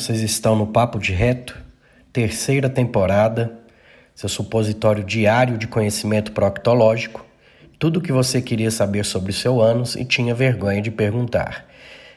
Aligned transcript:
Vocês 0.00 0.22
estão 0.22 0.56
no 0.56 0.66
Papo 0.66 0.98
de 0.98 1.12
Reto, 1.12 1.54
terceira 2.10 2.70
temporada, 2.70 3.52
seu 4.14 4.30
supositório 4.30 5.04
diário 5.04 5.58
de 5.58 5.66
conhecimento 5.66 6.32
proctológico, 6.32 7.22
tudo 7.78 7.98
o 7.98 8.00
que 8.00 8.10
você 8.10 8.40
queria 8.40 8.70
saber 8.70 9.04
sobre 9.04 9.30
o 9.30 9.34
seu 9.34 9.60
ânus 9.60 9.96
e 9.96 10.04
tinha 10.06 10.34
vergonha 10.34 10.80
de 10.80 10.90
perguntar. 10.90 11.66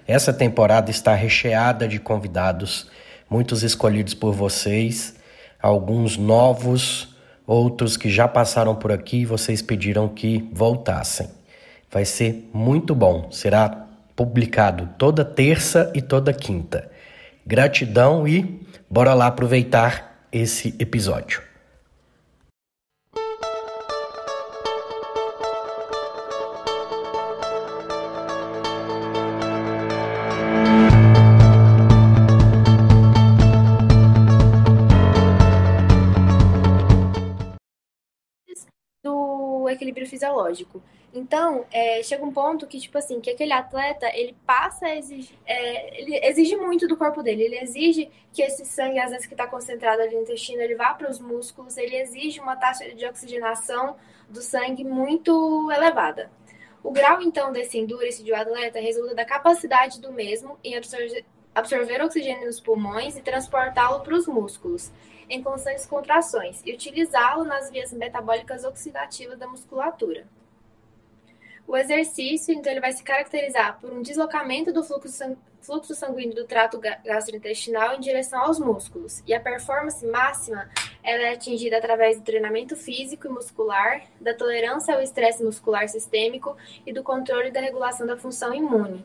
Essa 0.07 0.31
temporada 0.31 0.89
está 0.89 1.13
recheada 1.13 1.85
de 1.85 1.99
convidados, 1.99 2.89
muitos 3.29 3.63
escolhidos 3.63 4.13
por 4.13 4.33
vocês, 4.33 5.15
alguns 5.61 6.15
novos, 6.15 7.13
outros 7.45 7.97
que 7.97 8.09
já 8.09 8.29
passaram 8.29 8.75
por 8.75 8.93
aqui 8.93 9.17
e 9.17 9.25
vocês 9.25 9.61
pediram 9.61 10.07
que 10.07 10.49
voltassem. 10.53 11.27
Vai 11.91 12.05
ser 12.05 12.49
muito 12.53 12.95
bom, 12.95 13.29
será 13.29 13.87
publicado 14.15 14.87
toda 14.97 15.25
terça 15.25 15.91
e 15.93 16.01
toda 16.01 16.31
quinta. 16.31 16.92
Gratidão 17.45 18.27
e 18.27 18.61
bora 18.89 19.13
lá 19.13 19.27
aproveitar 19.27 20.27
esse 20.31 20.75
episódio. 20.79 21.41
Equilíbrio 39.73 40.07
fisiológico. 40.07 40.81
Então, 41.13 41.65
é, 41.71 42.01
chega 42.01 42.25
um 42.25 42.33
ponto 42.33 42.65
que, 42.65 42.79
tipo 42.79 42.97
assim, 42.97 43.21
que 43.21 43.29
aquele 43.29 43.53
atleta, 43.53 44.09
ele 44.15 44.35
passa 44.47 44.87
a 44.87 44.95
exigir, 44.95 45.35
é, 45.45 46.01
ele 46.01 46.19
exige 46.23 46.55
muito 46.55 46.87
do 46.87 46.97
corpo 46.97 47.21
dele, 47.21 47.43
ele 47.43 47.59
exige 47.59 48.09
que 48.33 48.41
esse 48.41 48.65
sangue, 48.65 48.99
às 48.99 49.11
vezes, 49.11 49.27
que 49.27 49.35
está 49.35 49.45
concentrado 49.45 50.01
ali 50.01 50.15
no 50.15 50.23
intestino, 50.23 50.61
ele 50.61 50.73
vá 50.73 50.95
para 50.95 51.11
os 51.11 51.19
músculos, 51.19 51.77
ele 51.77 51.95
exige 51.95 52.39
uma 52.39 52.55
taxa 52.55 52.95
de 52.95 53.05
oxigenação 53.05 53.95
do 54.27 54.41
sangue 54.41 54.83
muito 54.83 55.71
elevada. 55.71 56.31
O 56.83 56.91
grau, 56.91 57.21
então, 57.21 57.53
desse 57.53 57.77
endurance 57.77 58.23
de 58.23 58.33
um 58.33 58.35
atleta 58.35 58.79
resulta 58.79 59.13
da 59.13 59.23
capacidade 59.23 60.01
do 60.01 60.11
mesmo 60.11 60.57
em 60.63 60.75
absorver, 60.75 61.23
absorver 61.53 62.01
oxigênio 62.01 62.47
nos 62.47 62.59
pulmões 62.59 63.15
e 63.15 63.21
transportá-lo 63.21 64.01
para 64.01 64.15
os 64.15 64.25
músculos, 64.25 64.91
em 65.29 65.41
constantes 65.41 65.85
contrações, 65.85 66.61
e 66.65 66.73
utilizá-lo 66.73 67.43
nas 67.43 67.69
vias 67.69 67.91
metabólicas 67.93 68.63
oxidativas 68.63 69.37
da 69.37 69.47
musculatura. 69.47 70.25
O 71.67 71.77
exercício, 71.77 72.53
então, 72.53 72.71
ele 72.71 72.81
vai 72.81 72.91
se 72.91 73.03
caracterizar 73.03 73.79
por 73.79 73.91
um 73.91 74.01
deslocamento 74.01 74.73
do 74.73 74.83
fluxo, 74.83 75.95
sanguíneo 75.95 76.35
do 76.35 76.43
trato 76.43 76.79
gastrointestinal 76.79 77.95
em 77.95 78.01
direção 78.01 78.41
aos 78.41 78.59
músculos. 78.59 79.23
E 79.25 79.33
a 79.33 79.39
performance 79.39 80.05
máxima 80.05 80.69
ela 81.01 81.23
é 81.23 81.33
atingida 81.33 81.77
através 81.77 82.17
do 82.17 82.23
treinamento 82.23 82.75
físico 82.75 83.27
e 83.27 83.29
muscular, 83.29 84.03
da 84.19 84.33
tolerância 84.33 84.93
ao 84.93 85.01
estresse 85.01 85.41
muscular 85.43 85.87
sistêmico 85.87 86.55
e 86.85 86.91
do 86.91 87.01
controle 87.01 87.49
da 87.49 87.61
regulação 87.61 88.05
da 88.05 88.17
função 88.17 88.53
imune. 88.53 89.03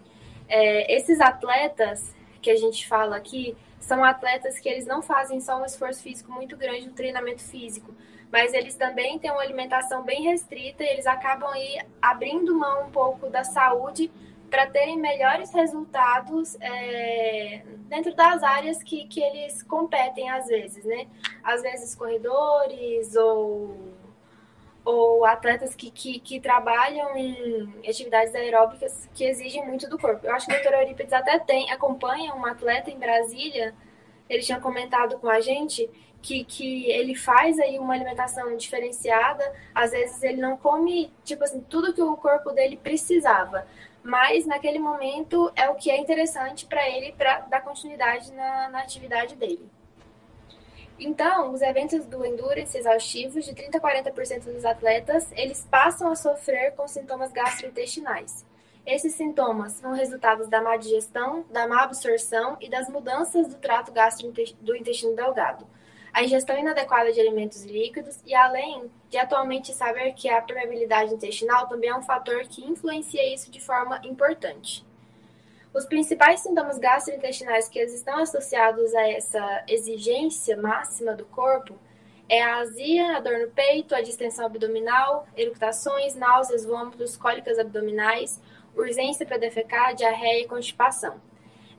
É, 0.49 0.97
esses 0.97 1.21
atletas 1.21 2.13
que 2.43 2.51
a 2.51 2.57
gente 2.57 2.89
fala 2.89 3.17
aqui 3.17 3.57
são 3.81 4.05
atletas 4.05 4.59
que 4.59 4.69
eles 4.69 4.87
não 4.87 5.03
fazem 5.03 5.41
só 5.41 5.61
um 5.61 5.65
esforço 5.65 6.03
físico 6.03 6.31
muito 6.33 6.57
grande 6.57 6.87
no 6.87 6.93
treinamento 6.93 7.43
físico, 7.43 7.95
mas 8.31 8.53
eles 8.53 8.75
também 8.75 9.19
têm 9.19 9.31
uma 9.31 9.43
alimentação 9.43 10.03
bem 10.03 10.23
restrita 10.23 10.83
e 10.83 10.89
eles 10.89 11.07
acabam 11.07 11.51
aí 11.51 11.79
abrindo 12.01 12.55
mão 12.55 12.87
um 12.87 12.91
pouco 12.91 13.29
da 13.31 13.45
saúde 13.45 14.11
para 14.51 14.67
terem 14.67 14.99
melhores 14.99 15.53
resultados 15.53 16.57
é, 16.61 17.63
dentro 17.89 18.15
das 18.15 18.43
áreas 18.43 18.83
que, 18.83 19.07
que 19.07 19.21
eles 19.21 19.63
competem 19.63 20.31
às 20.31 20.47
vezes, 20.47 20.85
né? 20.85 21.07
Às 21.43 21.63
vezes 21.63 21.95
corredores 21.95 23.15
ou, 23.15 23.93
ou 24.89 25.23
atletas 25.27 25.75
que, 25.75 25.91
que, 25.91 26.19
que 26.19 26.41
trabalham 26.41 27.15
em 27.15 27.75
atividades 27.87 28.35
aeróbicas 28.35 29.07
que 29.15 29.23
exigem 29.23 29.67
muito 29.67 29.87
do 29.87 29.99
corpo. 29.99 30.27
Eu 30.27 30.35
acho 30.35 30.47
que 30.47 30.53
o 30.53 30.63
doutor 30.63 30.81
Eurípides 30.81 31.13
até 31.13 31.39
tem, 31.39 31.71
acompanha 31.71 32.35
um 32.35 32.47
atleta 32.47 32.91
em 32.91 32.99
Brasília, 32.99 33.75
ele 34.31 34.43
tinha 34.43 34.59
comentado 34.59 35.19
com 35.19 35.29
a 35.29 35.41
gente 35.41 35.91
que, 36.23 36.43
que 36.43 36.91
ele 36.91 37.15
faz 37.15 37.59
aí 37.59 37.79
uma 37.79 37.93
alimentação 37.93 38.57
diferenciada, 38.57 39.45
às 39.75 39.91
vezes 39.91 40.23
ele 40.23 40.41
não 40.41 40.57
come, 40.57 41.13
tipo 41.23 41.45
assim, 41.45 41.61
tudo 41.69 41.93
que 41.93 42.03
o 42.03 42.17
corpo 42.17 42.51
dele 42.53 42.79
precisava, 42.83 43.67
mas 44.03 44.47
naquele 44.47 44.79
momento 44.79 45.53
é 45.55 45.69
o 45.69 45.75
que 45.75 45.91
é 45.91 45.99
interessante 45.99 46.65
para 46.65 46.89
ele 46.89 47.13
para 47.13 47.41
dar 47.41 47.61
continuidade 47.61 48.33
na, 48.33 48.71
na 48.71 48.81
atividade 48.81 49.37
dele. 49.37 49.69
Então, 50.99 51.53
os 51.53 51.63
eventos 51.63 52.05
do 52.07 52.25
Endurance 52.25 52.77
exaustivos, 52.77 53.45
de 53.45 53.55
30 53.55 53.79
a 53.79 53.81
40% 53.81 54.53
dos 54.53 54.65
atletas, 54.65 55.31
eles 55.33 55.67
passam 55.71 56.11
a 56.11 56.17
sofrer 56.17 56.75
com 56.75 56.89
sintomas 56.89 57.31
gastrointestinais. 57.31 58.45
Esses 58.85 59.15
sintomas 59.15 59.73
são 59.73 59.93
resultados 59.93 60.49
da 60.49 60.61
má 60.61 60.77
digestão, 60.77 61.45
da 61.51 61.69
má 61.69 61.83
absorção 61.83 62.57
e 62.61 62.69
das 62.69 62.89
mudanças 62.89 63.47
do 63.49 63.57
trato 63.57 63.93
gastro 63.93 64.33
do 64.61 64.75
intestino 64.75 65.15
delgado 65.15 65.67
a 66.19 66.25
ingestão 66.25 66.59
inadequada 66.59 67.13
de 67.13 67.21
alimentos 67.21 67.65
líquidos 67.65 68.21
e 68.27 68.35
além 68.35 68.91
de 69.09 69.17
atualmente 69.17 69.73
saber 69.73 70.13
que 70.15 70.29
a 70.29 70.43
permeabilidade 70.43 71.15
intestinal 71.15 71.69
também 71.69 71.91
é 71.91 71.97
um 71.97 72.03
fator 72.03 72.41
que 72.49 72.65
influencia 72.65 73.33
isso 73.33 73.51
de 73.51 73.61
forma 73.61 74.01
importante. 74.05 74.85
Os 75.75 75.85
principais 75.85 76.41
sintomas 76.41 76.79
gastrointestinais 76.79 77.69
que 77.69 77.79
estão 77.81 78.19
associados 78.19 78.95
a 78.95 79.09
essa 79.11 79.65
exigência 79.69 80.57
máxima 80.57 81.15
do 81.15 81.27
corpo 81.27 81.79
é 82.29 82.43
a 82.43 82.59
azia, 82.59 83.17
a 83.17 83.21
dor 83.21 83.39
no 83.39 83.49
peito, 83.49 83.95
a 83.95 84.01
distensão 84.01 84.47
abdominal, 84.47 85.27
eructações, 85.37 86.15
náuseas, 86.15 86.65
vômitos, 86.65 87.17
cólicas 87.17 87.59
abdominais, 87.59 88.41
urgência 88.75 89.27
para 89.27 89.39
defecar, 89.39 89.95
diarreia 89.95 90.43
e 90.43 90.49
constipação. 90.49 91.21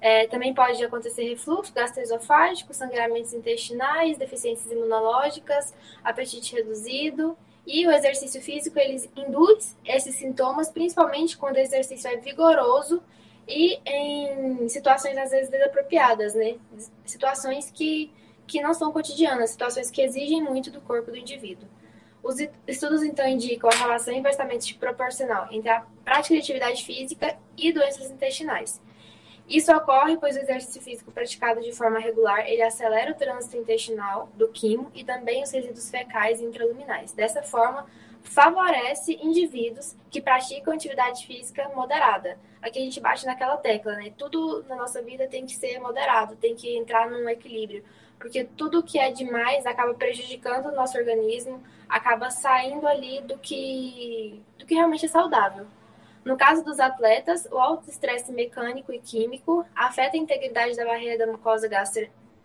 É, 0.01 0.27
também 0.27 0.53
pode 0.53 0.83
acontecer 0.83 1.23
refluxo 1.23 1.73
gastroesofágico, 1.73 2.73
sangramentos 2.73 3.33
intestinais, 3.33 4.17
deficiências 4.17 4.71
imunológicas, 4.71 5.73
apetite 6.03 6.55
reduzido. 6.55 7.37
E 7.67 7.85
o 7.85 7.91
exercício 7.91 8.41
físico 8.41 8.79
ele 8.79 8.99
induz 9.15 9.77
esses 9.85 10.15
sintomas, 10.15 10.69
principalmente 10.69 11.37
quando 11.37 11.57
o 11.57 11.59
exercício 11.59 12.09
é 12.09 12.15
vigoroso 12.15 13.03
e 13.49 13.81
em 13.83 14.69
situações 14.69 15.17
às 15.17 15.31
vezes 15.31 15.49
desapropriadas, 15.49 16.35
né? 16.35 16.57
Situações 17.03 17.71
que, 17.71 18.11
que 18.45 18.61
não 18.61 18.75
são 18.75 18.91
cotidianas, 18.91 19.49
situações 19.49 19.89
que 19.89 20.01
exigem 20.01 20.41
muito 20.41 20.69
do 20.69 20.79
corpo 20.79 21.09
do 21.09 21.17
indivíduo. 21.17 21.67
Os 22.21 22.35
estudos 22.67 23.01
então 23.01 23.27
indicam 23.27 23.69
a 23.69 23.75
relação 23.75 24.13
inversamente 24.13 24.75
proporcional 24.75 25.47
entre 25.51 25.69
a 25.69 25.83
prática 26.05 26.35
de 26.35 26.41
atividade 26.41 26.83
física 26.83 27.35
e 27.57 27.71
doenças 27.73 28.11
intestinais. 28.11 28.79
Isso 29.47 29.75
ocorre 29.75 30.15
pois 30.17 30.35
o 30.35 30.39
exercício 30.39 30.79
físico 30.79 31.11
praticado 31.11 31.59
de 31.61 31.71
forma 31.71 31.97
regular, 31.97 32.47
ele 32.47 32.61
acelera 32.61 33.11
o 33.11 33.15
trânsito 33.15 33.57
intestinal 33.57 34.29
do 34.35 34.47
quimo 34.49 34.91
e 34.93 35.03
também 35.03 35.41
os 35.41 35.51
resíduos 35.51 35.89
fecais 35.89 36.39
e 36.39 36.45
intraluminais. 36.45 37.13
Dessa 37.13 37.41
forma, 37.41 37.87
favorece 38.23 39.17
indivíduos 39.21 39.95
que 40.09 40.21
praticam 40.21 40.73
atividade 40.73 41.25
física 41.25 41.69
moderada. 41.75 42.37
Aqui 42.61 42.79
a 42.79 42.81
gente 42.81 42.99
bate 42.99 43.25
naquela 43.25 43.57
tecla, 43.57 43.95
né? 43.95 44.11
Tudo 44.17 44.63
na 44.67 44.75
nossa 44.75 45.01
vida 45.01 45.27
tem 45.27 45.45
que 45.45 45.55
ser 45.55 45.79
moderado, 45.79 46.35
tem 46.35 46.55
que 46.55 46.77
entrar 46.77 47.09
num 47.09 47.27
equilíbrio, 47.29 47.83
porque 48.19 48.43
tudo 48.43 48.83
que 48.83 48.99
é 48.99 49.11
demais 49.11 49.65
acaba 49.65 49.93
prejudicando 49.93 50.67
o 50.67 50.75
nosso 50.75 50.97
organismo, 50.97 51.63
acaba 51.87 52.29
saindo 52.29 52.87
ali 52.87 53.21
do 53.21 53.37
que 53.37 54.41
do 54.57 54.65
que 54.65 54.75
realmente 54.75 55.05
é 55.05 55.09
saudável. 55.09 55.65
No 56.23 56.37
caso 56.37 56.63
dos 56.63 56.79
atletas, 56.79 57.47
o 57.49 57.57
alto 57.57 57.89
estresse 57.89 58.31
mecânico 58.31 58.91
e 58.91 58.99
químico 58.99 59.65
afeta 59.73 60.17
a 60.17 60.19
integridade 60.19 60.75
da 60.75 60.85
barreira 60.85 61.25
da 61.25 61.31
mucosa 61.31 61.69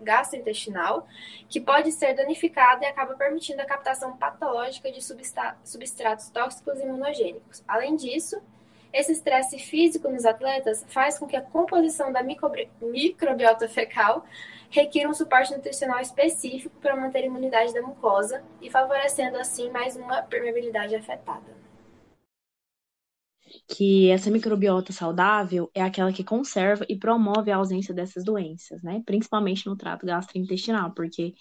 gastrointestinal, 0.00 1.06
que 1.49 1.61
pode 1.61 1.93
ser 1.93 2.14
danificada 2.14 2.85
e 2.85 2.88
acaba 2.88 3.14
permitindo 3.14 3.61
a 3.62 3.67
captação 3.67 4.17
patológica 4.17 4.91
de 4.91 5.00
substratos 5.02 6.31
tóxicos 6.31 6.79
e 6.79 6.82
imunogênicos. 6.82 7.62
Além 7.67 7.96
disso, 7.96 8.41
esse 8.93 9.12
estresse 9.12 9.58
físico 9.58 10.08
nos 10.08 10.25
atletas 10.25 10.85
faz 10.88 11.19
com 11.19 11.26
que 11.26 11.37
a 11.37 11.43
composição 11.43 12.12
da 12.12 12.23
microbiota 12.23 13.69
fecal 13.69 14.25
requira 14.70 15.08
um 15.08 15.14
suporte 15.14 15.52
nutricional 15.52 16.00
específico 16.00 16.76
para 16.81 16.96
manter 16.96 17.20
a 17.20 17.26
imunidade 17.26 17.75
da 17.75 17.82
mucosa 17.82 18.44
e 18.61 18.70
favorecendo 18.70 19.37
assim 19.38 19.70
mais 19.70 19.96
uma 19.96 20.23
permeabilidade 20.23 20.94
afetada 20.94 21.63
que 23.69 24.11
essa 24.11 24.31
microbiota 24.31 24.93
saudável 24.93 25.70
é 25.75 25.82
aquela 25.82 26.12
que 26.12 26.22
conserva 26.22 26.84
e 26.88 26.99
promove 26.99 27.50
a 27.50 27.56
ausência 27.56 27.94
dessas 27.94 28.25
doenças, 28.25 28.82
né? 28.82 29.02
Principalmente 29.06 29.66
no 29.66 29.76
trato 29.76 30.05
gastrointestinal, 30.05 30.93
porque 30.93 31.34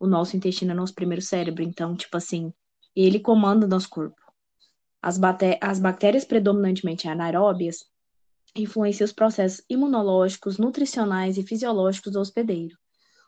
o 0.00 0.06
nosso 0.06 0.36
intestino 0.36 0.72
é 0.72 0.74
nosso 0.74 0.94
primeiro 0.94 1.22
cérebro, 1.22 1.62
então, 1.62 1.94
tipo 1.94 2.16
assim, 2.16 2.52
ele 2.94 3.20
comanda 3.20 3.66
o 3.66 3.68
nosso 3.68 3.88
corpo. 3.88 4.16
As, 5.02 5.18
as 5.60 5.78
bactérias 5.78 6.24
predominantemente 6.24 7.06
anaeróbias, 7.08 7.84
influencia 8.56 9.04
os 9.04 9.12
processos 9.12 9.62
imunológicos, 9.68 10.58
nutricionais 10.58 11.36
e 11.36 11.42
fisiológicos 11.42 12.12
do 12.12 12.20
hospedeiro. 12.20 12.76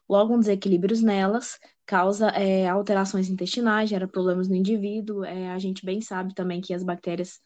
Logo, 0.09 0.35
um 0.35 0.41
desequilíbrio 0.41 1.01
nelas 1.03 1.59
causa 1.87 2.29
é, 2.31 2.69
alterações 2.69 3.29
intestinais, 3.29 3.91
gera 3.91 4.09
problemas 4.09 4.49
no 4.49 4.57
indivíduo. 4.57 5.25
É, 5.25 5.51
a 5.51 5.59
gente 5.59 5.85
bem 5.85 6.01
sabe 6.01 6.35
também 6.35 6.61
que 6.61 6.75
as 6.75 6.83
bactérias 6.83 7.39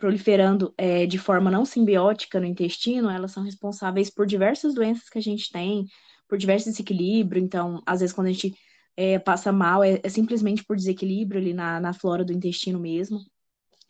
proliferando 0.00 0.74
é, 0.78 1.06
de 1.06 1.18
forma 1.18 1.50
não 1.50 1.64
simbiótica 1.64 2.40
no 2.40 2.46
intestino, 2.46 3.10
elas 3.10 3.32
são 3.32 3.44
responsáveis 3.44 4.10
por 4.10 4.26
diversas 4.26 4.74
doenças 4.74 5.08
que 5.10 5.18
a 5.18 5.22
gente 5.22 5.52
tem, 5.52 5.86
por 6.26 6.38
diversos 6.38 6.72
desequilíbrios. 6.72 7.44
Então, 7.44 7.82
às 7.86 8.00
vezes, 8.00 8.14
quando 8.14 8.28
a 8.28 8.32
gente 8.32 8.56
é, 8.96 9.18
passa 9.18 9.52
mal, 9.52 9.84
é, 9.84 10.00
é, 10.02 10.08
simplesmente 10.08 10.64
por 10.64 10.74
desequilíbrio 10.74 11.40
ali 11.40 11.52
na, 11.52 11.78
na 11.78 11.92
flora 11.92 12.24
do 12.24 12.32
intestino 12.32 12.80
mesmo. 12.80 13.20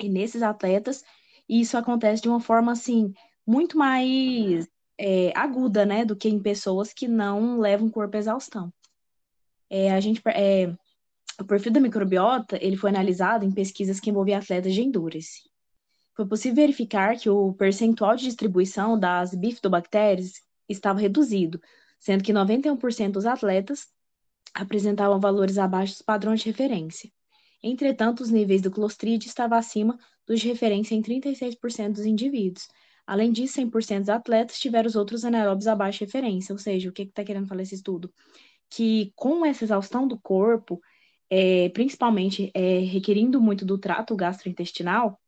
E 0.01 0.09
nesses 0.09 0.43
atletas, 0.43 1.05
isso 1.49 1.79
acontece 1.79 2.23
de 2.23 2.29
uma 2.29 2.41
forma 2.41 2.73
assim 2.73 3.15
muito 3.47 3.79
mais 3.79 4.69
é, 4.99 5.33
aguda, 5.37 5.87
né, 5.87 6.05
do 6.05 6.17
que 6.17 6.29
em 6.29 6.41
pessoas 6.41 6.93
que 6.93 7.09
não 7.09 7.59
levam 7.59 7.87
o 7.89 7.91
corpo 7.91 8.17
à 8.17 8.21
exaustão. 8.21 8.73
É, 9.69 9.93
a 9.93 10.01
gente, 10.01 10.21
é, 10.27 10.73
o 11.41 11.45
perfil 11.45 11.73
da 11.73 11.81
microbiota 11.81 12.59
ele 12.61 12.77
foi 12.77 12.91
analisado 12.91 13.45
em 13.45 13.53
pesquisas 13.53 14.01
que 14.01 14.11
envolviam 14.11 14.39
atletas 14.39 14.75
de 14.75 14.83
endurance. 14.83 15.50
Foi 16.21 16.27
possível 16.27 16.57
verificar 16.57 17.19
que 17.19 17.31
o 17.31 17.55
percentual 17.55 18.15
de 18.15 18.25
distribuição 18.25 19.01
das 19.01 19.35
bifidobactérias 19.35 20.43
estava 20.69 21.01
reduzido, 21.01 21.59
sendo 21.99 22.23
que 22.23 22.31
91% 22.31 23.13
dos 23.13 23.25
atletas 23.25 23.89
apresentavam 24.53 25.19
valores 25.19 25.57
abaixo 25.57 25.95
dos 25.95 26.03
padrões 26.03 26.41
de 26.41 26.51
referência. 26.51 27.11
Entretanto, 27.63 28.21
os 28.21 28.29
níveis 28.29 28.61
do 28.61 28.71
Clostridium 28.71 29.27
estavam 29.27 29.57
acima 29.57 29.99
dos 30.27 30.41
de 30.41 30.49
referência 30.49 30.95
em 30.95 31.01
36% 31.01 31.93
dos 31.93 32.05
indivíduos. 32.05 32.69
Além 33.07 33.33
disso, 33.33 33.59
100% 33.59 34.01
dos 34.01 34.09
atletas 34.11 34.59
tiveram 34.59 34.89
os 34.89 34.97
outros 34.97 35.25
anaeróbios 35.25 35.69
abaixo 35.69 36.01
de 36.01 36.05
referência. 36.05 36.53
Ou 36.53 36.59
seja, 36.59 36.91
o 36.91 36.93
que 36.93 37.01
está 37.01 37.09
que 37.09 37.15
tá 37.15 37.25
querendo 37.25 37.49
falar 37.49 37.63
esse 37.63 37.77
estudo? 37.77 38.13
Que 38.69 39.11
com 39.17 39.47
essa 39.47 39.65
exaustão 39.65 40.07
do 40.07 40.21
corpo, 40.21 40.83
é, 41.31 41.71
principalmente 41.71 42.51
é, 42.53 42.81
requerindo 42.81 43.41
muito 43.41 43.65
do 43.65 43.79
trato 43.79 44.15
gastrointestinal, 44.15 45.19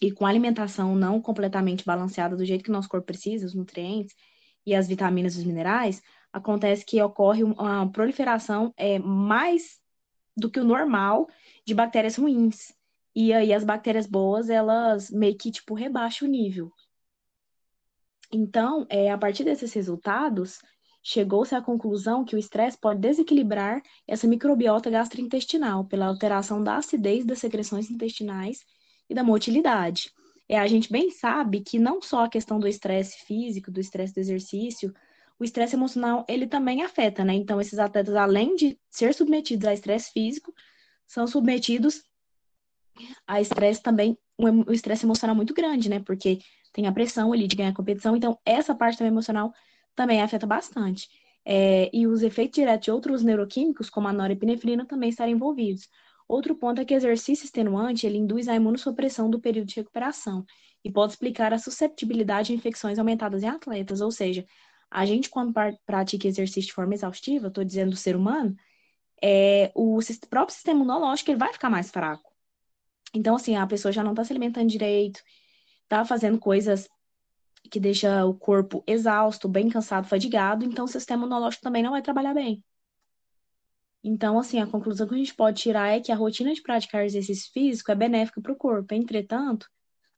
e 0.00 0.10
com 0.10 0.26
alimentação 0.26 0.94
não 0.94 1.20
completamente 1.20 1.84
balanceada 1.84 2.36
do 2.36 2.44
jeito 2.44 2.64
que 2.64 2.70
nosso 2.70 2.88
corpo 2.88 3.06
precisa, 3.06 3.46
os 3.46 3.54
nutrientes 3.54 4.14
e 4.66 4.74
as 4.74 4.88
vitaminas 4.88 5.36
e 5.36 5.38
os 5.38 5.44
minerais, 5.44 6.02
acontece 6.32 6.84
que 6.84 7.00
ocorre 7.00 7.44
uma 7.44 7.90
proliferação 7.90 8.72
é, 8.76 8.98
mais 8.98 9.78
do 10.36 10.50
que 10.50 10.58
o 10.58 10.64
normal 10.64 11.28
de 11.64 11.74
bactérias 11.74 12.16
ruins. 12.16 12.74
E 13.14 13.32
aí 13.32 13.52
as 13.52 13.62
bactérias 13.62 14.06
boas, 14.06 14.50
elas 14.50 15.10
meio 15.10 15.36
que, 15.36 15.50
tipo, 15.50 15.74
rebaixam 15.74 16.26
o 16.26 16.30
nível. 16.30 16.72
Então, 18.32 18.84
é, 18.90 19.12
a 19.12 19.18
partir 19.18 19.44
desses 19.44 19.72
resultados, 19.72 20.58
chegou-se 21.00 21.54
à 21.54 21.62
conclusão 21.62 22.24
que 22.24 22.34
o 22.34 22.38
estresse 22.38 22.76
pode 22.76 22.98
desequilibrar 22.98 23.80
essa 24.08 24.26
microbiota 24.26 24.90
gastrointestinal 24.90 25.84
pela 25.84 26.06
alteração 26.06 26.64
da 26.64 26.78
acidez 26.78 27.24
das 27.24 27.38
secreções 27.38 27.88
intestinais 27.90 28.64
e 29.08 29.14
da 29.14 29.22
motilidade. 29.22 30.10
É, 30.48 30.58
a 30.58 30.66
gente 30.66 30.92
bem 30.92 31.10
sabe 31.10 31.60
que 31.60 31.78
não 31.78 32.02
só 32.02 32.24
a 32.24 32.28
questão 32.28 32.58
do 32.58 32.68
estresse 32.68 33.24
físico, 33.24 33.70
do 33.70 33.80
estresse 33.80 34.14
do 34.14 34.20
exercício, 34.20 34.92
o 35.38 35.44
estresse 35.44 35.74
emocional 35.74 36.24
ele 36.28 36.46
também 36.46 36.82
afeta, 36.82 37.24
né? 37.24 37.34
Então, 37.34 37.60
esses 37.60 37.78
atletas, 37.78 38.14
além 38.14 38.54
de 38.54 38.78
ser 38.90 39.14
submetidos 39.14 39.66
a 39.66 39.74
estresse 39.74 40.12
físico, 40.12 40.54
são 41.06 41.26
submetidos 41.26 42.02
a 43.26 43.40
estresse 43.40 43.82
também, 43.82 44.16
o 44.38 44.72
estresse 44.72 45.04
emocional 45.04 45.34
muito 45.34 45.54
grande, 45.54 45.88
né? 45.88 46.00
Porque 46.00 46.38
tem 46.72 46.86
a 46.86 46.92
pressão 46.92 47.32
ali 47.32 47.46
de 47.46 47.56
ganhar 47.56 47.70
a 47.70 47.74
competição, 47.74 48.16
então 48.16 48.38
essa 48.44 48.74
parte 48.74 48.98
também 48.98 49.12
emocional 49.12 49.52
também 49.94 50.22
afeta 50.22 50.46
bastante. 50.46 51.08
É, 51.44 51.90
e 51.92 52.06
os 52.06 52.22
efeitos 52.22 52.56
diretos 52.56 52.86
de 52.86 52.90
outros 52.90 53.22
neuroquímicos, 53.22 53.90
como 53.90 54.08
a 54.08 54.12
norepinefrina, 54.12 54.86
também 54.86 55.10
estarem 55.10 55.34
envolvidos. 55.34 55.88
Outro 56.26 56.54
ponto 56.54 56.80
é 56.80 56.84
que 56.84 56.94
exercício 56.94 57.44
extenuante 57.44 58.06
ele 58.06 58.18
induz 58.18 58.48
a 58.48 58.54
imunossupressão 58.54 59.28
do 59.28 59.40
período 59.40 59.68
de 59.68 59.76
recuperação 59.76 60.44
e 60.82 60.90
pode 60.90 61.12
explicar 61.12 61.52
a 61.52 61.58
susceptibilidade 61.58 62.52
a 62.52 62.56
infecções 62.56 62.98
aumentadas 62.98 63.42
em 63.42 63.48
atletas, 63.48 64.00
ou 64.00 64.10
seja, 64.10 64.44
a 64.90 65.04
gente, 65.04 65.28
quando 65.28 65.52
pratica 65.84 66.28
exercício 66.28 66.68
de 66.68 66.72
forma 66.72 66.94
exaustiva, 66.94 67.48
estou 67.48 67.64
dizendo 67.64 67.90
do 67.90 67.96
ser 67.96 68.14
humano, 68.14 68.54
é, 69.22 69.72
o 69.74 69.98
próprio 70.28 70.54
sistema 70.54 70.78
imunológico 70.80 71.30
ele 71.30 71.38
vai 71.38 71.52
ficar 71.52 71.70
mais 71.70 71.90
fraco. 71.90 72.32
Então, 73.14 73.36
assim, 73.36 73.56
a 73.56 73.66
pessoa 73.66 73.92
já 73.92 74.02
não 74.02 74.12
está 74.12 74.24
se 74.24 74.32
alimentando 74.32 74.68
direito, 74.68 75.20
está 75.82 76.04
fazendo 76.04 76.38
coisas 76.38 76.88
que 77.70 77.80
deixa 77.80 78.24
o 78.24 78.34
corpo 78.34 78.84
exausto, 78.86 79.48
bem 79.48 79.68
cansado, 79.68 80.06
fadigado, 80.06 80.64
então 80.64 80.84
o 80.84 80.88
sistema 80.88 81.24
imunológico 81.24 81.62
também 81.62 81.82
não 81.82 81.92
vai 81.92 82.02
trabalhar 82.02 82.34
bem. 82.34 82.62
Então, 84.06 84.38
assim, 84.38 84.60
a 84.60 84.66
conclusão 84.66 85.08
que 85.08 85.14
a 85.14 85.18
gente 85.18 85.34
pode 85.34 85.62
tirar 85.62 85.88
é 85.88 85.98
que 85.98 86.12
a 86.12 86.14
rotina 86.14 86.52
de 86.52 86.60
praticar 86.60 87.06
exercício 87.06 87.50
físico 87.50 87.90
é 87.90 87.94
benéfica 87.94 88.38
para 88.38 88.52
o 88.52 88.56
corpo. 88.56 88.92
Entretanto, 88.92 89.66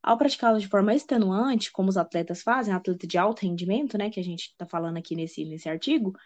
ao 0.03 0.19
praticá-lo 0.19 0.59
de 0.59 0.67
forma 0.67 0.93
extenuante, 0.93 1.71
como 1.71 1.89
os 1.89 1.97
atletas 1.97 2.43
fazem, 2.43 2.75
atleta 2.75 3.07
de 3.07 3.17
alto 3.17 3.43
rendimento, 3.43 3.97
né, 3.97 4.11
que 4.11 4.19
a 4.19 4.25
gente 4.25 4.49
está 4.49 4.67
falando 4.67 4.97
aqui 4.97 5.15
nesse, 5.15 5.45
nesse 5.45 5.69
artigo, 5.69 6.19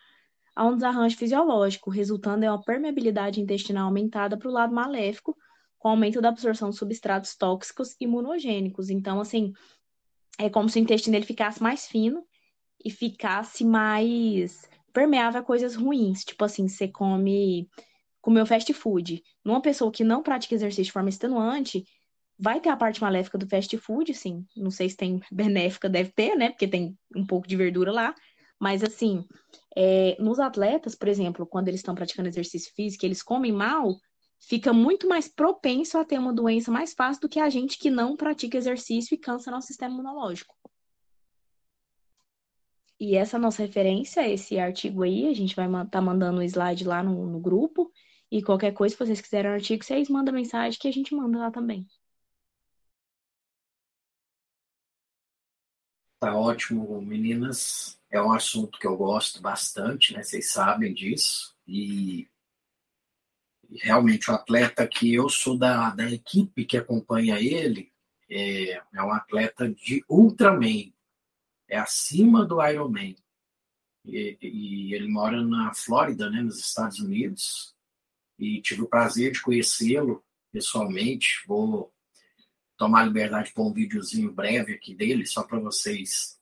há 0.57 0.67
um 0.67 0.75
desarranjo 0.75 1.19
fisiológico, 1.19 1.91
resultando 1.91 2.47
em 2.47 2.49
uma 2.49 2.62
permeabilidade 2.62 3.43
intestinal 3.43 3.89
aumentada 3.89 4.39
para 4.39 4.49
o 4.49 4.53
lado 4.53 4.75
maléfico, 4.75 5.37
com 5.79 5.89
aumento 5.91 6.19
da 6.23 6.31
absorção 6.31 6.71
de 6.71 6.77
substratos 6.77 7.37
tóxicos 7.37 7.95
imunogênicos. 8.01 8.89
Então, 8.89 9.21
assim, 9.21 9.53
é 10.39 10.49
como 10.49 10.71
se 10.71 10.79
o 10.79 10.83
intestino 10.83 11.15
ele 11.15 11.27
ficasse 11.27 11.62
mais 11.62 11.87
fino 11.87 12.25
e 12.83 12.91
ficasse 12.91 13.67
mais 13.67 14.67
permeável 14.92 15.40
a 15.40 15.44
coisas 15.44 15.75
ruins. 15.75 16.25
Tipo 16.25 16.44
assim, 16.44 16.69
você 16.69 16.88
come 16.88 17.69
comeu 18.20 18.44
fast 18.44 18.72
food. 18.75 19.22
Numa 19.44 19.62
pessoa 19.62 19.90
que 19.90 20.04
não 20.04 20.22
pratica 20.22 20.54
exercício 20.54 20.84
de 20.84 20.92
forma 20.92 21.08
extenuante, 21.08 21.84
Vai 22.42 22.58
ter 22.58 22.70
a 22.70 22.76
parte 22.76 23.02
maléfica 23.02 23.37
do 23.37 23.46
fast 23.46 23.76
food, 23.76 24.14
sim. 24.14 24.46
Não 24.56 24.70
sei 24.70 24.88
se 24.88 24.96
tem 24.96 25.20
benéfica, 25.31 25.90
deve 25.90 26.10
ter, 26.10 26.34
né? 26.34 26.48
Porque 26.48 26.66
tem 26.66 26.96
um 27.14 27.26
pouco 27.26 27.46
de 27.46 27.54
verdura 27.54 27.92
lá. 27.92 28.14
Mas, 28.58 28.82
assim, 28.82 29.26
é, 29.76 30.16
nos 30.19 30.40
atletas, 30.40 30.94
por 30.94 31.09
exemplo, 31.09 31.47
quando 31.47 31.68
eles 31.68 31.80
estão 31.80 31.94
praticando 31.94 32.30
exercício 32.30 32.73
físico, 32.75 33.04
eles 33.04 33.23
comem 33.23 33.52
mal, 33.52 33.94
fica 34.38 34.73
muito 34.73 35.06
mais 35.06 35.28
propenso 35.28 35.99
a 35.99 36.04
ter 36.04 36.18
uma 36.18 36.32
doença 36.32 36.70
mais 36.70 36.94
fácil 36.94 37.20
do 37.20 37.28
que 37.28 37.40
a 37.40 37.50
gente 37.50 37.78
que 37.78 37.90
não 37.90 38.16
pratica 38.16 38.56
exercício 38.56 39.14
e 39.14 39.18
cansa 39.18 39.50
nosso 39.50 39.66
sistema 39.66 39.92
imunológico. 39.92 40.54
E 43.00 43.16
essa 43.16 43.38
nossa 43.38 43.62
referência, 43.62 44.28
esse 44.28 44.59
artigo 44.59 45.02
aí, 45.02 45.26
a 45.28 45.35
gente 45.35 45.57
vai 45.57 45.66
tá 45.88 46.02
mandando 46.02 46.38
o 46.38 46.42
um 46.42 46.45
slide 46.45 46.85
lá 46.85 47.02
no, 47.02 47.26
no 47.26 47.40
grupo. 47.40 47.90
E 48.30 48.42
qualquer 48.42 48.73
coisa, 48.73 48.95
se 48.95 48.99
vocês 48.99 49.21
quiserem 49.23 49.50
o 49.50 49.54
artigo, 49.54 49.83
vocês 49.83 50.09
mandam 50.11 50.35
mensagem 50.35 50.78
que 50.78 50.87
a 50.87 50.92
gente 50.92 51.14
manda 51.14 51.38
lá 51.38 51.50
também. 51.50 51.87
Tá 56.21 56.37
ótimo, 56.37 57.00
meninas. 57.00 57.99
É 58.11 58.21
um 58.21 58.33
assunto 58.33 58.78
que 58.78 58.87
eu 58.87 58.97
gosto 58.97 59.40
bastante, 59.40 60.12
né? 60.12 60.23
Vocês 60.23 60.50
sabem 60.50 60.92
disso. 60.92 61.57
E, 61.66 62.28
e 63.71 63.78
realmente 63.78 64.30
o 64.30 64.35
atleta 64.35 64.87
que 64.87 65.14
eu 65.14 65.30
sou 65.30 65.57
da, 65.57 65.90
da 65.95 66.11
equipe 66.11 66.66
que 66.66 66.76
acompanha 66.76 67.40
ele 67.40 67.90
é, 68.28 68.75
é 68.92 69.02
um 69.02 69.11
atleta 69.11 69.69
de 69.71 70.04
Ultraman. 70.09 70.92
É 71.71 71.79
acima 71.79 72.45
do 72.45 72.61
Ironman. 72.67 73.17
E, 74.05 74.37
e 74.43 74.95
ele 74.95 75.09
mora 75.09 75.41
na 75.43 75.73
Flórida, 75.73 76.29
né, 76.29 76.43
nos 76.43 76.59
Estados 76.59 76.99
Unidos. 76.99 77.75
E 78.39 78.61
tive 78.61 78.83
o 78.83 78.89
prazer 78.89 79.33
de 79.33 79.41
conhecê-lo 79.41 80.25
pessoalmente. 80.53 81.43
Vou 81.47 81.93
tomar 82.77 83.05
liberdade 83.05 83.49
de 83.49 83.55
pôr 83.55 83.69
um 83.69 83.73
videozinho 83.73 84.33
breve 84.33 84.73
aqui 84.73 84.95
dele, 84.95 85.27
só 85.27 85.43
para 85.43 85.61
vocês 85.61 86.41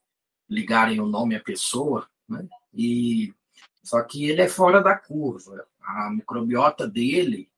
ligarem 0.49 1.01
o 1.01 1.07
nome 1.07 1.37
à 1.37 1.41
pessoa, 1.41 2.09
né? 2.29 2.49
E 2.73 3.35
só 3.83 4.03
que 4.03 4.27
ele 4.27 4.43
é 4.43 4.49
fora 4.49 4.83
da 4.83 4.97
curva. 4.97 5.67
A 5.81 6.11
microbiota 6.11 6.87
dele 6.87 7.51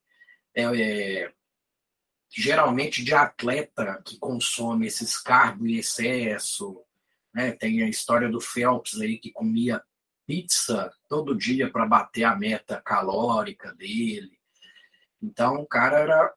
é, 0.55 0.62
é 0.62 1.33
geralmente 2.31 3.05
de 3.05 3.12
atleta 3.12 4.00
que 4.05 4.19
consome 4.19 4.87
esses 4.87 5.17
carbo 5.19 5.67
em 5.67 5.77
excesso, 5.77 6.83
né? 7.32 7.52
Tem 7.52 7.82
a 7.82 7.88
história 7.88 8.28
do 8.28 8.40
Phelps 8.40 9.00
aí 9.00 9.18
que 9.18 9.30
comia 9.30 9.82
pizza 10.26 10.92
todo 11.08 11.37
dia 11.37 11.70
para 11.70 11.87
bater 11.87 12.25
a 12.25 12.37
meta 12.37 12.80
calórica 12.80 13.75
dele. 13.75 14.38
Então, 15.22 15.56
o 15.56 15.66
cara 15.66 15.99
era 15.99 16.34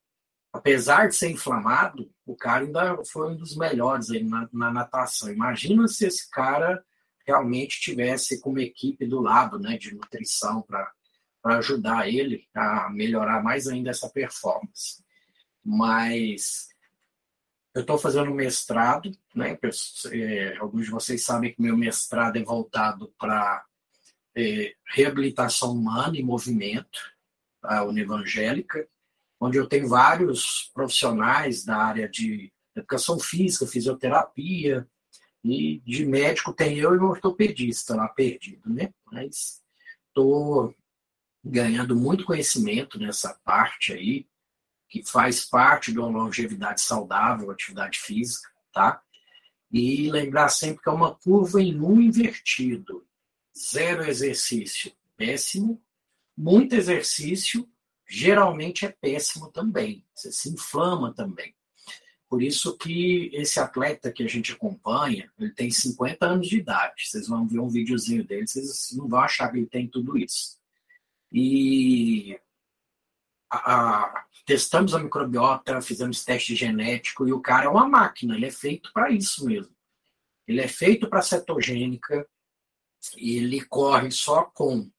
apesar 0.54 1.10
de 1.10 1.16
ser 1.16 1.32
inflamado, 1.32 2.14
o 2.26 2.36
cara 2.36 2.64
ainda 2.64 3.04
foi 3.06 3.32
um 3.32 3.36
dos 3.36 3.58
melhores 3.58 4.12
aí 4.12 4.24
na, 4.24 4.48
na 4.54 4.72
natação. 4.72 5.32
Imagina 5.32 5.88
se 5.88 6.06
esse 6.06 6.30
cara 6.30 6.84
realmente 7.26 7.82
tivesse 7.82 8.40
como 8.40 8.60
equipe 8.60 9.08
do 9.08 9.20
lado, 9.20 9.58
né, 9.58 9.78
de 9.78 9.96
nutrição 9.96 10.62
para 10.62 10.92
ajudar 11.58 12.08
ele 12.08 12.48
a 12.54 12.90
melhorar 12.92 13.42
mais 13.44 13.68
ainda 13.68 13.90
essa 13.90 14.10
performance. 14.10 15.04
Mas 15.66 16.68
eu 17.74 17.82
estou 17.82 17.98
fazendo 17.98 18.32
mestrado, 18.32 19.12
né? 19.34 19.58
É, 20.12 20.58
alguns 20.58 20.86
de 20.86 20.92
vocês 20.92 21.24
sabem 21.24 21.54
que 21.54 21.62
meu 21.62 21.76
mestrado 21.76 22.38
é 22.38 22.44
voltado 22.44 23.14
para 23.18 23.66
é, 24.36 24.74
reabilitação 24.94 25.72
humana 25.74 26.18
e 26.18 26.24
movimento, 26.24 27.00
a 27.62 27.84
Univangélica, 27.84 28.88
onde 29.40 29.58
eu 29.58 29.68
tenho 29.68 29.88
vários 29.88 30.72
profissionais 30.74 31.66
da 31.66 31.78
área 31.78 32.08
de 32.08 32.52
educação 32.76 33.20
física, 33.20 33.68
fisioterapia, 33.68 34.88
e 35.44 35.82
de 35.86 36.06
médico 36.06 36.54
tem 36.54 36.78
eu 36.78 36.96
e 36.96 37.00
um 37.00 37.10
ortopedista 37.10 37.96
lá 37.96 38.08
perdido, 38.08 38.70
né? 38.70 38.94
Mas 39.12 39.62
estou 40.08 40.74
ganhando 41.44 41.96
muito 41.96 42.24
conhecimento 42.24 42.98
nessa 42.98 43.38
parte 43.44 43.92
aí, 43.92 44.26
que 44.94 45.02
faz 45.04 45.44
parte 45.44 45.92
de 45.92 45.98
uma 45.98 46.08
longevidade 46.08 46.80
saudável, 46.82 47.50
atividade 47.50 47.98
física, 47.98 48.48
tá? 48.72 49.02
E 49.72 50.12
lembrar 50.12 50.50
sempre 50.50 50.84
que 50.84 50.90
é 50.90 50.92
uma 50.92 51.16
curva 51.16 51.60
em 51.60 51.82
um 51.82 52.00
invertido. 52.00 53.04
Zero 53.58 54.04
exercício, 54.08 54.94
péssimo. 55.18 55.82
Muito 56.38 56.76
exercício, 56.76 57.68
geralmente 58.08 58.86
é 58.86 58.90
péssimo 58.90 59.52
também. 59.52 60.06
Você 60.14 60.32
se 60.32 60.50
inflama 60.50 61.12
também. 61.12 61.56
Por 62.30 62.44
isso 62.44 62.78
que 62.78 63.32
esse 63.34 63.60
atleta 63.60 64.12
que 64.12 64.22
a 64.22 64.28
gente 64.28 64.52
acompanha, 64.52 65.28
ele 65.40 65.52
tem 65.54 65.72
50 65.72 66.24
anos 66.24 66.48
de 66.48 66.60
idade. 66.60 67.08
Vocês 67.10 67.28
vão 67.28 67.48
ver 67.48 67.60
um 67.60 67.70
videozinho 67.70 68.24
dele, 68.24 68.46
vocês 68.46 68.92
não 68.96 69.08
vão 69.08 69.22
achar 69.22 69.50
que 69.50 69.58
ele 69.58 69.66
tem 69.66 69.88
tudo 69.88 70.16
isso. 70.16 70.60
E 71.32 72.40
a, 73.54 74.26
testamos 74.46 74.94
a 74.94 75.00
microbiota, 75.00 75.82
fizemos 75.82 76.24
teste 76.24 76.56
genético, 76.56 77.28
e 77.28 77.34
o 77.34 77.42
cara 77.42 77.66
é 77.66 77.70
uma 77.70 77.88
máquina, 77.88 78.36
ele 78.36 78.46
é 78.46 78.52
feito 78.52 78.92
para 78.94 79.12
isso 79.12 79.46
mesmo. 79.46 79.74
Ele 80.48 80.62
é 80.62 80.68
feito 80.68 81.08
para 81.08 81.22
cetogênica, 81.22 82.28
ele 83.16 83.62
corre 83.66 84.12
só 84.12 84.44
com 84.44 84.90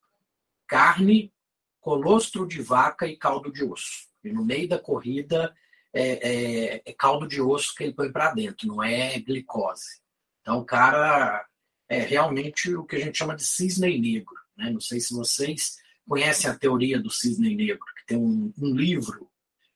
carne, 0.66 1.32
colostro 1.80 2.46
de 2.46 2.62
vaca 2.62 3.06
e 3.06 3.16
caldo 3.16 3.52
de 3.52 3.64
osso. 3.64 4.08
E 4.22 4.32
no 4.32 4.44
meio 4.44 4.68
da 4.68 4.78
corrida, 4.78 5.54
é, 5.92 6.76
é, 6.76 6.82
é 6.84 6.92
caldo 6.92 7.26
de 7.26 7.40
osso 7.40 7.74
que 7.74 7.84
ele 7.84 7.92
põe 7.92 8.10
para 8.10 8.32
dentro, 8.32 8.66
não 8.66 8.82
é 8.82 9.18
glicose. 9.20 10.00
Então, 10.40 10.58
o 10.58 10.64
cara 10.64 11.46
é 11.88 11.98
realmente 11.98 12.74
o 12.74 12.84
que 12.84 12.96
a 12.96 13.00
gente 13.00 13.18
chama 13.18 13.36
de 13.36 13.44
cisne 13.44 13.98
negro. 13.98 14.34
Né? 14.56 14.70
Não 14.70 14.80
sei 14.80 15.00
se 15.00 15.14
vocês 15.14 15.76
conhecem 16.08 16.50
a 16.50 16.58
teoria 16.58 16.98
do 16.98 17.10
cisne 17.10 17.54
negro, 17.54 17.84
tem 18.06 18.16
um, 18.16 18.52
um 18.58 18.74
livro 18.74 19.30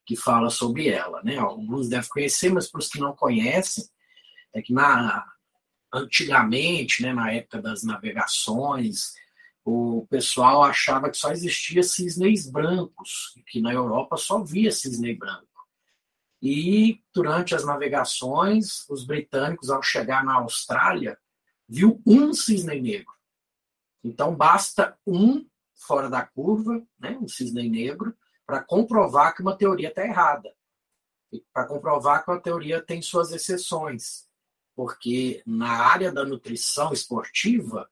que 0.06 0.16
fala 0.16 0.50
sobre 0.50 0.88
ela. 0.88 1.23
Né? 1.23 1.37
Alguns 1.37 1.88
devem 1.88 2.08
conhecer, 2.08 2.50
mas 2.50 2.70
para 2.70 2.80
os 2.80 2.88
que 2.88 2.99
não 2.99 3.14
conhecem, 3.14 3.85
é 4.54 4.62
que 4.62 4.73
na, 4.73 5.25
antigamente, 5.92 7.02
né, 7.02 7.12
na 7.12 7.32
época 7.32 7.61
das 7.61 7.82
navegações, 7.82 9.12
o 9.64 10.06
pessoal 10.08 10.62
achava 10.62 11.11
que 11.11 11.16
só 11.16 11.30
existia 11.30 11.82
cisnes 11.82 12.50
brancos, 12.50 13.35
que 13.47 13.61
na 13.61 13.73
Europa 13.73 14.16
só 14.16 14.42
via 14.42 14.73
cisne 14.73 15.14
branco. 15.14 15.47
E 16.40 17.02
durante 17.12 17.54
as 17.54 17.64
navegações, 17.64 18.88
os 18.88 19.04
britânicos, 19.04 19.70
ao 19.70 19.82
chegar 19.82 20.25
na 20.25 20.37
Austrália, 20.37 21.18
viu 21.68 22.00
um 22.06 22.32
cisne 22.32 22.80
negro. 22.80 23.12
Então 24.02 24.35
basta 24.35 24.97
um 25.06 25.44
fora 25.78 26.11
da 26.11 26.26
curva, 26.26 26.85
né, 26.99 27.16
um 27.20 27.28
cisne 27.28 27.68
negro, 27.68 28.14
para 28.47 28.62
comprovar 28.62 29.35
que 29.35 29.42
uma 29.42 29.56
teoria 29.56 29.88
está 29.88 30.04
errada. 30.04 30.52
Para 31.52 31.66
comprovar 31.66 32.25
que 32.25 32.30
uma 32.30 32.40
teoria 32.40 32.82
tem 32.82 33.00
suas 33.00 33.30
exceções. 33.32 34.26
Porque 34.75 35.42
na 35.47 35.70
área 35.70 36.11
da 36.11 36.25
nutrição 36.25 36.92
esportiva, 36.92 37.88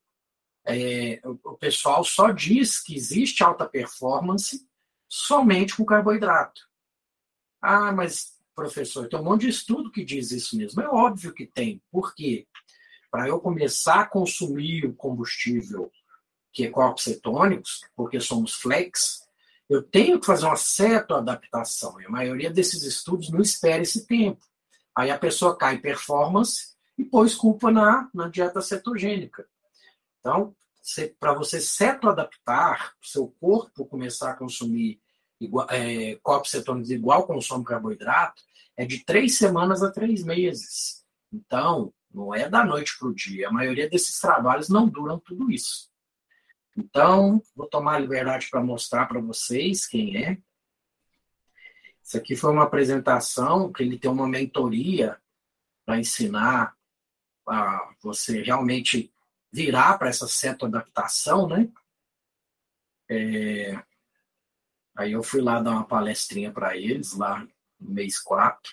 é, 0.64 1.20
o 1.24 1.56
pessoal 1.56 2.02
só 2.02 2.30
diz 2.30 2.80
que 2.82 2.96
existe 2.96 3.42
alta 3.42 3.68
performance 3.68 4.66
somente 5.08 5.76
com 5.76 5.84
carboidrato. 5.84 6.62
Ah, 7.60 7.92
mas 7.92 8.36
professor, 8.54 9.08
tem 9.08 9.20
um 9.20 9.24
monte 9.24 9.42
de 9.42 9.50
estudo 9.50 9.92
que 9.92 10.04
diz 10.04 10.30
isso 10.30 10.56
mesmo. 10.56 10.80
É 10.80 10.88
óbvio 10.88 11.34
que 11.34 11.46
tem. 11.46 11.82
Por 11.90 12.14
quê? 12.14 12.48
Para 13.10 13.28
eu 13.28 13.38
começar 13.38 14.00
a 14.00 14.06
consumir 14.08 14.86
o 14.86 14.94
combustível 14.94 15.92
que 16.56 16.64
é 16.64 16.70
corpos 16.70 17.04
cetônicos, 17.04 17.82
porque 17.94 18.18
somos 18.18 18.54
flex, 18.54 19.28
eu 19.68 19.82
tenho 19.82 20.18
que 20.18 20.24
fazer 20.24 20.46
uma 20.46 20.56
certa 20.56 21.18
adaptação. 21.18 22.00
E 22.00 22.06
a 22.06 22.08
maioria 22.08 22.50
desses 22.50 22.82
estudos 22.82 23.28
não 23.28 23.42
espera 23.42 23.82
esse 23.82 24.06
tempo. 24.06 24.42
Aí 24.96 25.10
a 25.10 25.18
pessoa 25.18 25.54
cai 25.54 25.74
em 25.74 25.80
performance 25.82 26.74
e 26.96 27.04
pôs 27.04 27.34
culpa 27.34 27.70
na, 27.70 28.08
na 28.14 28.28
dieta 28.28 28.62
cetogênica. 28.62 29.46
Então, 30.18 30.56
para 31.20 31.34
você 31.34 31.60
certo 31.60 32.08
adaptar, 32.08 32.94
seu 33.02 33.28
corpo 33.38 33.84
começar 33.84 34.30
a 34.30 34.36
consumir 34.36 34.98
igual, 35.38 35.66
é, 35.68 36.18
corpos 36.22 36.52
cetônicos 36.52 36.90
igual 36.90 37.26
consome 37.26 37.66
carboidrato, 37.66 38.42
é 38.74 38.86
de 38.86 39.04
três 39.04 39.36
semanas 39.36 39.82
a 39.82 39.90
três 39.90 40.24
meses. 40.24 41.04
Então, 41.30 41.92
não 42.10 42.34
é 42.34 42.48
da 42.48 42.64
noite 42.64 42.96
para 42.98 43.08
o 43.08 43.14
dia. 43.14 43.48
A 43.48 43.52
maioria 43.52 43.90
desses 43.90 44.18
trabalhos 44.18 44.70
não 44.70 44.88
duram 44.88 45.18
tudo 45.18 45.50
isso. 45.50 45.94
Então, 46.76 47.42
vou 47.54 47.66
tomar 47.66 47.98
liberdade 47.98 48.48
para 48.50 48.62
mostrar 48.62 49.06
para 49.06 49.20
vocês 49.20 49.86
quem 49.86 50.16
é. 50.16 50.38
Isso 52.02 52.16
aqui 52.16 52.36
foi 52.36 52.52
uma 52.52 52.64
apresentação 52.64 53.72
que 53.72 53.82
ele 53.82 53.98
tem 53.98 54.10
uma 54.10 54.28
mentoria 54.28 55.20
para 55.84 55.98
ensinar 55.98 56.76
a 57.48 57.94
você 58.02 58.42
realmente 58.42 59.12
virar 59.52 59.98
para 59.98 60.08
essa 60.08 60.28
certa 60.28 60.66
adaptação, 60.66 61.48
né? 61.48 61.68
É, 63.08 63.82
Aí 64.96 65.12
eu 65.12 65.22
fui 65.22 65.42
lá 65.42 65.60
dar 65.60 65.72
uma 65.72 65.84
palestrinha 65.84 66.50
para 66.50 66.74
eles, 66.76 67.12
lá 67.12 67.46
no 67.78 67.90
mês 67.90 68.18
4. 68.18 68.72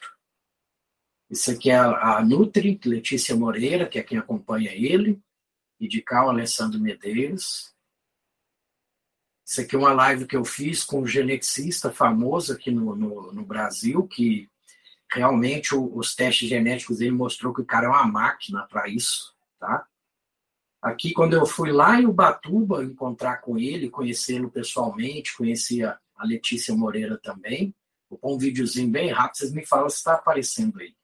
Isso 1.29 1.51
aqui 1.51 1.69
é 1.69 1.75
a, 1.75 2.17
a 2.17 2.23
Nutri, 2.23 2.79
Letícia 2.85 3.35
Moreira, 3.35 3.85
que 3.85 3.99
é 3.99 4.03
quem 4.03 4.17
acompanha 4.17 4.71
ele, 4.71 5.21
e 5.79 5.87
de 5.87 6.01
cá 6.01 6.25
o 6.25 6.29
Alessandro 6.29 6.79
Medeiros. 6.79 7.72
Isso 9.53 9.61
aqui 9.61 9.75
é 9.75 9.77
uma 9.77 9.93
live 9.93 10.25
que 10.25 10.35
eu 10.35 10.43
fiz 10.43 10.83
com 10.83 11.01
um 11.01 11.05
geneticista 11.05 11.91
famoso 11.91 12.53
aqui 12.53 12.71
no, 12.71 12.95
no, 12.95 13.31
no 13.31 13.45
Brasil, 13.45 14.07
que 14.07 14.49
realmente 15.13 15.75
o, 15.75 15.95
os 15.95 16.15
testes 16.15 16.49
genéticos 16.49 16.97
dele 16.97 17.11
mostrou 17.11 17.53
que 17.53 17.61
o 17.61 17.65
cara 17.65 17.85
é 17.85 17.89
uma 17.89 18.07
máquina 18.07 18.65
para 18.67 18.89
isso, 18.89 19.31
tá? 19.59 19.85
Aqui, 20.81 21.13
quando 21.13 21.33
eu 21.35 21.45
fui 21.45 21.71
lá 21.71 22.01
em 22.01 22.07
Ubatuba 22.07 22.83
encontrar 22.83 23.41
com 23.41 23.59
ele, 23.59 23.91
conhecê-lo 23.91 24.49
pessoalmente, 24.49 25.37
conhecia 25.37 25.99
a 26.15 26.25
Letícia 26.25 26.73
Moreira 26.73 27.19
também. 27.19 27.75
Vou 28.09 28.17
pôr 28.17 28.33
um 28.33 28.39
videozinho 28.39 28.89
bem 28.89 29.11
rápido, 29.11 29.37
vocês 29.37 29.53
me 29.53 29.63
falam 29.63 29.87
se 29.87 29.97
está 29.97 30.15
aparecendo 30.15 30.79
aí. 30.79 30.95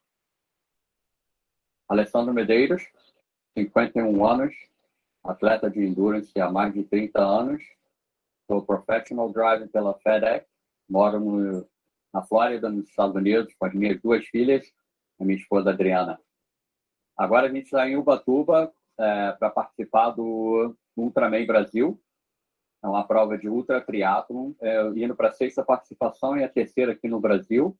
Alessandro 1.88 2.34
Medeiros, 2.34 2.82
51 3.56 4.26
anos, 4.26 4.52
atleta 5.22 5.70
de 5.70 5.78
endurance 5.86 6.32
há 6.40 6.50
mais 6.50 6.74
de 6.74 6.82
30 6.82 7.20
anos. 7.20 7.62
Sou 8.50 8.66
professional 8.66 9.32
driver 9.32 9.68
pela 9.68 9.94
FedEx, 10.00 10.44
moro 10.88 11.20
no, 11.20 11.68
na 12.12 12.20
Flórida, 12.20 12.68
nos 12.68 12.88
Estados 12.88 13.14
Unidos, 13.14 13.54
com 13.56 13.64
as 13.64 13.72
minhas 13.72 14.02
duas 14.02 14.26
filhas 14.26 14.66
e 15.20 15.24
minha 15.24 15.38
esposa 15.38 15.70
Adriana. 15.70 16.20
Agora 17.16 17.46
a 17.46 17.48
gente 17.48 17.66
está 17.66 17.88
em 17.88 17.94
Ubatuba 17.94 18.72
é, 18.98 19.32
para 19.38 19.50
participar 19.50 20.10
do 20.10 20.74
Ultraman 20.96 21.46
Brasil, 21.46 22.02
é 22.82 22.88
uma 22.88 23.06
prova 23.06 23.38
de 23.38 23.48
ultra 23.48 23.80
triatlon, 23.80 24.50
é, 24.60 24.82
indo 24.96 25.14
para 25.14 25.28
a 25.28 25.32
sexta 25.32 25.62
participação 25.62 26.36
e 26.36 26.42
a 26.42 26.48
terceira 26.48 26.90
aqui 26.90 27.06
no 27.06 27.20
Brasil, 27.20 27.78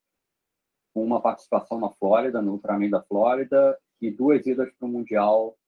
uma 0.94 1.20
participação 1.20 1.80
na 1.80 1.90
Flórida, 1.90 2.40
no 2.40 2.52
Ultraman 2.52 2.90
da 2.90 3.02
Flórida, 3.02 3.76
e 4.00 4.08
duas 4.08 4.46
idas 4.46 4.72
para 4.78 4.86
o 4.86 4.88
Mundial 4.88 5.58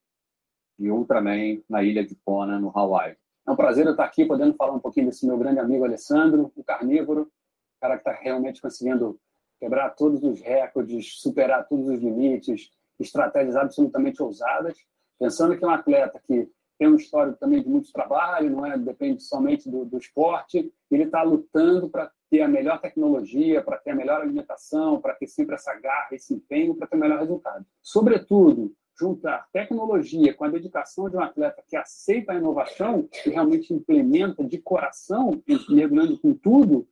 de 0.78 0.92
Ultraman 0.92 1.60
na 1.68 1.82
ilha 1.82 2.06
de 2.06 2.14
Kona, 2.24 2.60
no 2.60 2.70
Hawaii. 2.72 3.16
É 3.46 3.50
um 3.50 3.56
prazer 3.56 3.86
estar 3.88 4.04
aqui 4.04 4.24
podendo 4.24 4.54
falar 4.54 4.72
um 4.72 4.80
pouquinho 4.80 5.06
desse 5.06 5.26
meu 5.26 5.36
grande 5.36 5.58
amigo 5.58 5.84
Alessandro, 5.84 6.52
o 6.54 6.64
carnívoro, 6.64 7.22
o 7.22 7.80
cara 7.80 7.94
que 7.94 8.08
está 8.08 8.12
realmente 8.12 8.60
conseguindo 8.60 9.18
quebrar 9.58 9.90
todos 9.90 10.22
os 10.22 10.40
recordes, 10.40 11.20
superar 11.20 11.66
todos 11.68 11.88
os 11.88 12.00
limites, 12.00 12.70
estratégias 12.98 13.56
absolutamente 13.56 14.22
ousadas, 14.22 14.76
pensando 15.18 15.56
que 15.56 15.64
é 15.64 15.66
um 15.66 15.70
atleta 15.70 16.20
que 16.24 16.48
tem 16.78 16.88
um 16.88 16.96
histórico 16.96 17.38
também 17.38 17.62
de 17.62 17.68
muito 17.68 17.92
trabalho, 17.92 18.50
não 18.50 18.66
é? 18.66 18.76
Depende 18.76 19.22
somente 19.22 19.70
do, 19.70 19.84
do 19.84 19.98
esporte. 19.98 20.72
Ele 20.90 21.04
está 21.04 21.22
lutando 21.22 21.88
para 21.88 22.10
ter 22.28 22.40
a 22.40 22.48
melhor 22.48 22.80
tecnologia, 22.80 23.62
para 23.62 23.78
ter 23.78 23.90
a 23.90 23.94
melhor 23.94 24.20
alimentação, 24.20 25.00
para 25.00 25.14
ter 25.14 25.28
sempre 25.28 25.54
essa 25.54 25.74
garra, 25.74 26.08
esse 26.12 26.34
empenho 26.34 26.74
para 26.74 26.88
ter 26.88 26.96
o 26.96 26.98
melhor 26.98 27.20
resultado. 27.20 27.64
Sobretudo, 27.80 28.74
juntar 28.98 29.48
tecnologia 29.52 30.34
com 30.34 30.44
a 30.44 30.48
dedicação 30.48 31.08
de 31.08 31.16
um 31.16 31.20
atleta 31.20 31.62
que 31.66 31.76
aceita 31.76 32.32
a 32.32 32.36
inovação 32.36 33.08
e 33.26 33.30
realmente 33.30 33.72
implementa 33.72 34.44
de 34.44 34.58
coração, 34.58 35.42
mergulhando 35.68 36.18
com 36.18 36.34
tudo, 36.34 36.88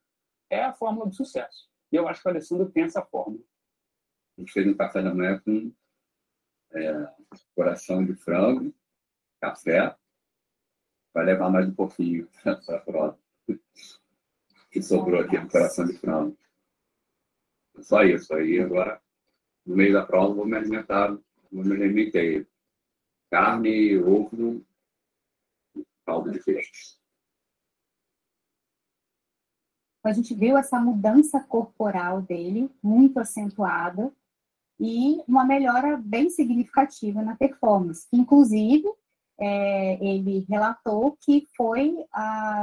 é 0.49 0.65
a 0.65 0.73
fórmula 0.73 1.07
do 1.07 1.15
sucesso. 1.15 1.69
E 1.93 1.97
eu 1.97 2.09
acho 2.09 2.23
que 2.23 2.29
o 2.29 2.31
Alessandro 2.31 2.71
tem 2.71 2.85
essa 2.85 3.03
fórmula. 3.03 3.43
A 4.37 4.41
gente 4.41 4.53
fez 4.53 4.67
um 4.67 4.75
café 4.75 5.03
da 5.03 5.15
manhã 5.15 5.41
com 5.45 5.73
é, 6.73 7.13
coração 7.55 8.05
de 8.05 8.15
frango, 8.15 8.73
café. 9.41 9.95
Vai 11.13 11.25
levar 11.25 11.51
mais 11.51 11.69
um 11.69 11.75
pouquinho 11.75 12.29
para 12.43 12.77
a 12.77 12.81
prova. 12.81 13.19
Que 14.71 14.81
sobrou 14.83 15.21
aqui 15.21 15.39
no 15.39 15.51
coração 15.51 15.85
de 15.85 15.95
frango. 15.95 16.39
Só 17.81 18.03
isso. 18.03 18.33
Aí 18.35 18.61
agora, 18.61 19.01
no 19.67 19.77
meio 19.77 19.93
da 19.93 20.07
prova, 20.07 20.35
vou 20.35 20.47
me 20.47 20.57
alimentar, 20.57 21.17
vou 21.51 21.65
me 21.65 21.75
alimentar 21.75 22.47
carne, 23.31 23.99
ovo, 23.99 24.65
caldo 26.05 26.31
de 26.31 26.43
peixe. 26.43 26.99
A 30.03 30.13
gente 30.13 30.35
viu 30.35 30.57
essa 30.57 30.81
mudança 30.81 31.41
corporal 31.41 32.23
dele, 32.23 32.71
muito 32.83 33.21
acentuada, 33.21 34.13
e 34.79 35.23
uma 35.29 35.45
melhora 35.45 35.99
bem 35.99 36.31
significativa 36.31 37.23
na 37.23 37.37
performance. 37.37 38.07
Inclusive, 38.11 38.89
é, 39.39 40.03
ele 40.03 40.47
relatou 40.49 41.17
que 41.21 41.47
foi 41.55 41.95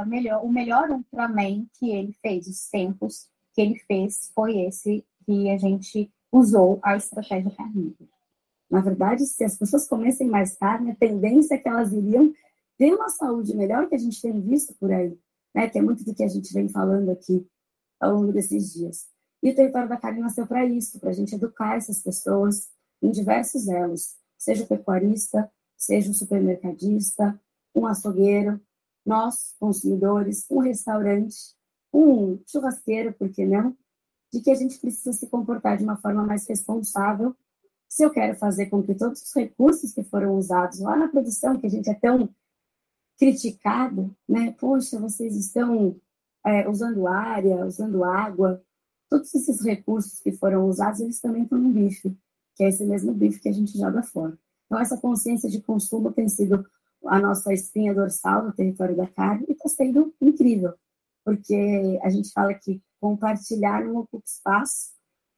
melhor, 0.06 0.44
o 0.44 0.48
melhor 0.48 0.90
Ultraman 0.90 1.66
que 1.78 1.90
ele 1.90 2.12
fez, 2.14 2.48
os 2.48 2.68
tempos 2.68 3.28
que 3.54 3.60
ele 3.60 3.78
fez 3.80 4.32
foi 4.34 4.58
esse 4.62 5.04
que 5.24 5.48
a 5.50 5.58
gente 5.58 6.12
usou 6.32 6.80
a 6.82 6.96
estratégia 6.96 7.50
carnívora. 7.52 8.17
Na 8.70 8.80
verdade, 8.80 9.24
se 9.26 9.42
as 9.44 9.56
pessoas 9.56 9.88
comessem 9.88 10.28
mais 10.28 10.56
carne, 10.56 10.90
a 10.90 10.96
tendência 10.96 11.54
é 11.54 11.58
que 11.58 11.68
elas 11.68 11.92
iriam 11.92 12.32
ter 12.76 12.94
uma 12.94 13.08
saúde 13.08 13.56
melhor 13.56 13.88
que 13.88 13.94
a 13.94 13.98
gente 13.98 14.20
tem 14.20 14.40
visto 14.40 14.74
por 14.74 14.92
aí, 14.92 15.18
né? 15.54 15.68
que 15.68 15.78
é 15.78 15.82
muito 15.82 16.04
do 16.04 16.14
que 16.14 16.22
a 16.22 16.28
gente 16.28 16.52
vem 16.52 16.68
falando 16.68 17.10
aqui 17.10 17.46
ao 17.98 18.14
longo 18.14 18.32
desses 18.32 18.72
dias. 18.72 19.06
E 19.42 19.50
o 19.50 19.54
território 19.54 19.88
da 19.88 19.96
carne 19.96 20.20
nasceu 20.20 20.46
para 20.46 20.64
isso, 20.66 20.98
para 21.00 21.10
a 21.10 21.12
gente 21.12 21.34
educar 21.34 21.76
essas 21.76 22.02
pessoas 22.02 22.68
em 23.00 23.10
diversos 23.10 23.68
elos, 23.68 24.16
seja 24.36 24.64
o 24.64 24.66
pecuarista, 24.66 25.50
seja 25.76 26.10
o 26.10 26.14
supermercadista, 26.14 27.40
um 27.74 27.86
açougueiro, 27.86 28.60
nós, 29.06 29.54
consumidores, 29.58 30.44
um 30.50 30.58
restaurante, 30.58 31.36
um 31.92 32.38
churrasqueiro, 32.46 33.12
por 33.14 33.30
que 33.30 33.46
não? 33.46 33.76
De 34.32 34.40
que 34.40 34.50
a 34.50 34.54
gente 34.54 34.78
precisa 34.78 35.12
se 35.12 35.26
comportar 35.28 35.78
de 35.78 35.84
uma 35.84 35.96
forma 35.96 36.24
mais 36.24 36.46
responsável 36.46 37.34
se 37.88 38.04
eu 38.04 38.10
quero 38.10 38.36
fazer 38.36 38.66
com 38.66 38.82
que 38.82 38.94
todos 38.94 39.22
os 39.22 39.34
recursos 39.34 39.92
que 39.92 40.02
foram 40.02 40.36
usados 40.36 40.78
lá 40.80 40.96
na 40.96 41.08
produção, 41.08 41.58
que 41.58 41.66
a 41.66 41.70
gente 41.70 41.88
é 41.88 41.94
tão 41.94 42.28
criticado, 43.18 44.14
né? 44.28 44.52
Poxa, 44.52 45.00
vocês 45.00 45.34
estão 45.36 45.96
é, 46.46 46.68
usando 46.68 47.06
área, 47.06 47.64
usando 47.64 48.04
água, 48.04 48.62
todos 49.08 49.34
esses 49.34 49.64
recursos 49.64 50.20
que 50.20 50.32
foram 50.32 50.68
usados, 50.68 51.00
eles 51.00 51.20
também 51.20 51.42
estão 51.42 51.58
no 51.58 51.70
bife, 51.70 52.16
que 52.54 52.64
é 52.64 52.68
esse 52.68 52.84
mesmo 52.84 53.12
bife 53.12 53.40
que 53.40 53.48
a 53.48 53.52
gente 53.52 53.76
joga 53.76 54.02
fora. 54.02 54.38
Então, 54.66 54.78
essa 54.78 54.98
consciência 54.98 55.48
de 55.48 55.60
consumo 55.62 56.12
tem 56.12 56.28
sido 56.28 56.64
a 57.06 57.18
nossa 57.18 57.52
espinha 57.52 57.94
dorsal 57.94 58.44
no 58.44 58.52
território 58.52 58.96
da 58.96 59.06
carne 59.06 59.46
e 59.48 59.52
está 59.52 59.68
sendo 59.68 60.14
incrível, 60.20 60.74
porque 61.24 61.98
a 62.02 62.10
gente 62.10 62.30
fala 62.32 62.52
que 62.54 62.82
compartilhar 63.00 63.84
não 63.84 63.96
ocupa 63.96 64.24
espaço, 64.26 64.90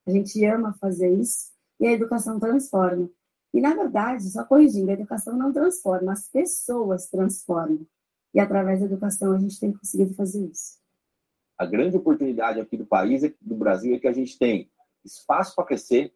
a 0.06 0.10
gente 0.10 0.44
ama 0.44 0.74
fazer 0.80 1.14
isso, 1.14 1.50
e 1.80 1.86
a 1.86 1.92
educação 1.92 2.38
transforma. 2.38 3.10
E, 3.52 3.60
na 3.60 3.74
verdade, 3.74 4.30
só 4.30 4.44
corrigindo, 4.44 4.90
a 4.90 4.94
educação 4.94 5.36
não 5.36 5.52
transforma, 5.52 6.12
as 6.12 6.28
pessoas 6.28 7.08
transformam. 7.08 7.84
E, 8.32 8.38
através 8.38 8.78
da 8.78 8.86
educação, 8.86 9.32
a 9.32 9.38
gente 9.38 9.58
tem 9.58 9.72
conseguido 9.72 10.14
fazer 10.14 10.46
isso. 10.46 10.78
A 11.58 11.66
grande 11.66 11.96
oportunidade 11.96 12.60
aqui 12.60 12.76
do 12.76 12.86
país, 12.86 13.22
do 13.40 13.56
Brasil, 13.56 13.94
é 13.94 13.98
que 13.98 14.06
a 14.06 14.12
gente 14.12 14.38
tem 14.38 14.70
espaço 15.04 15.54
para 15.56 15.64
crescer, 15.64 16.14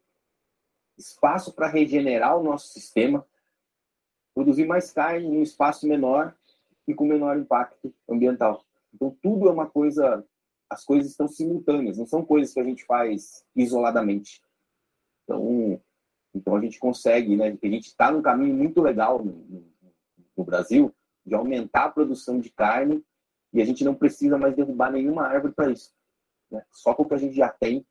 espaço 0.97 1.53
para 1.53 1.67
regenerar 1.67 2.37
o 2.37 2.43
nosso 2.43 2.67
sistema, 2.67 3.25
produzir 4.33 4.65
mais 4.65 4.91
carne 4.91 5.27
em 5.27 5.37
um 5.39 5.43
espaço 5.43 5.87
menor 5.87 6.35
e 6.87 6.93
com 6.93 7.05
menor 7.05 7.37
impacto 7.37 7.93
ambiental. 8.09 8.63
Então, 8.93 9.15
tudo 9.21 9.49
é 9.49 9.51
uma 9.51 9.69
coisa, 9.69 10.25
as 10.69 10.85
coisas 10.85 11.11
estão 11.11 11.27
simultâneas, 11.27 11.97
não 11.97 12.05
são 12.05 12.23
coisas 12.23 12.53
que 12.53 12.59
a 12.59 12.63
gente 12.63 12.85
faz 12.85 13.43
isoladamente. 13.55 14.41
Então, 15.25 15.81
então 16.33 16.55
a 16.55 16.61
gente 16.61 16.79
consegue, 16.79 17.35
né? 17.35 17.57
A 17.61 17.67
gente 17.67 17.87
está 17.87 18.11
num 18.11 18.21
caminho 18.21 18.53
muito 18.53 18.81
legal 18.81 19.23
no, 19.23 19.33
no, 19.33 19.65
no, 20.37 20.43
Brasil 20.43 20.93
de 21.25 21.33
aumentar 21.33 21.85
a 21.85 21.91
produção 21.91 22.39
de 22.39 22.49
carne 22.51 23.03
e 23.51 23.61
a 23.61 23.65
gente 23.65 23.83
não 23.83 23.95
precisa 23.95 24.37
mais 24.37 24.55
derrubar 24.55 24.91
nenhuma 24.91 25.23
árvore 25.23 25.53
para 25.53 25.71
isso. 25.71 25.91
Né? 26.51 26.63
Só 26.71 26.93
com 26.93 27.03
o 27.03 27.07
que 27.07 27.15
a 27.15 27.17
gente 27.17 27.35
já 27.35 27.49
tem, 27.49 27.85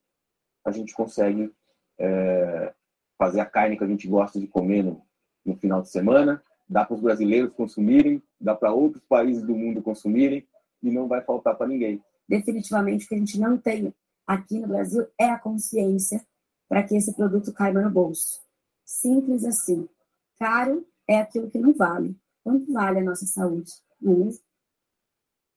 a 0.63 0.71
gente 0.71 0.93
consegue 0.93 1.53
é, 1.99 2.73
fazer 3.17 3.41
a 3.41 3.45
carne 3.45 3.77
que 3.77 3.83
a 3.83 3.87
gente 3.87 4.07
gosta 4.07 4.39
de 4.39 4.47
comer 4.47 4.83
no, 4.83 5.05
no 5.45 5.55
final 5.57 5.81
de 5.81 5.89
semana, 5.89 6.41
dá 6.67 6.85
para 6.85 6.95
os 6.95 7.01
brasileiros 7.01 7.53
consumirem, 7.53 8.23
dá 8.39 8.55
para 8.55 8.71
outros 8.71 9.03
países 9.03 9.43
do 9.43 9.55
mundo 9.55 9.81
consumirem 9.81 10.47
e 10.81 10.89
não 10.89 11.07
vai 11.07 11.21
faltar 11.21 11.57
para 11.57 11.67
ninguém. 11.67 12.01
Definitivamente 12.27 13.05
o 13.05 13.09
que 13.09 13.15
a 13.15 13.19
gente 13.19 13.39
não 13.39 13.57
tem 13.57 13.93
aqui 14.25 14.59
no 14.59 14.67
Brasil 14.67 15.05
é 15.19 15.29
a 15.29 15.39
consciência 15.39 16.25
para 16.67 16.83
que 16.83 16.95
esse 16.95 17.13
produto 17.13 17.53
caiba 17.53 17.81
no 17.81 17.89
bolso. 17.89 18.41
Simples 18.83 19.43
assim. 19.43 19.87
Caro 20.37 20.85
é 21.07 21.19
aquilo 21.19 21.49
que 21.49 21.59
não 21.59 21.73
vale. 21.73 22.17
Quanto 22.43 22.71
vale 22.71 22.99
a 22.99 23.03
nossa 23.03 23.25
saúde? 23.25 23.71
Não 23.99 24.29
é 24.29 24.31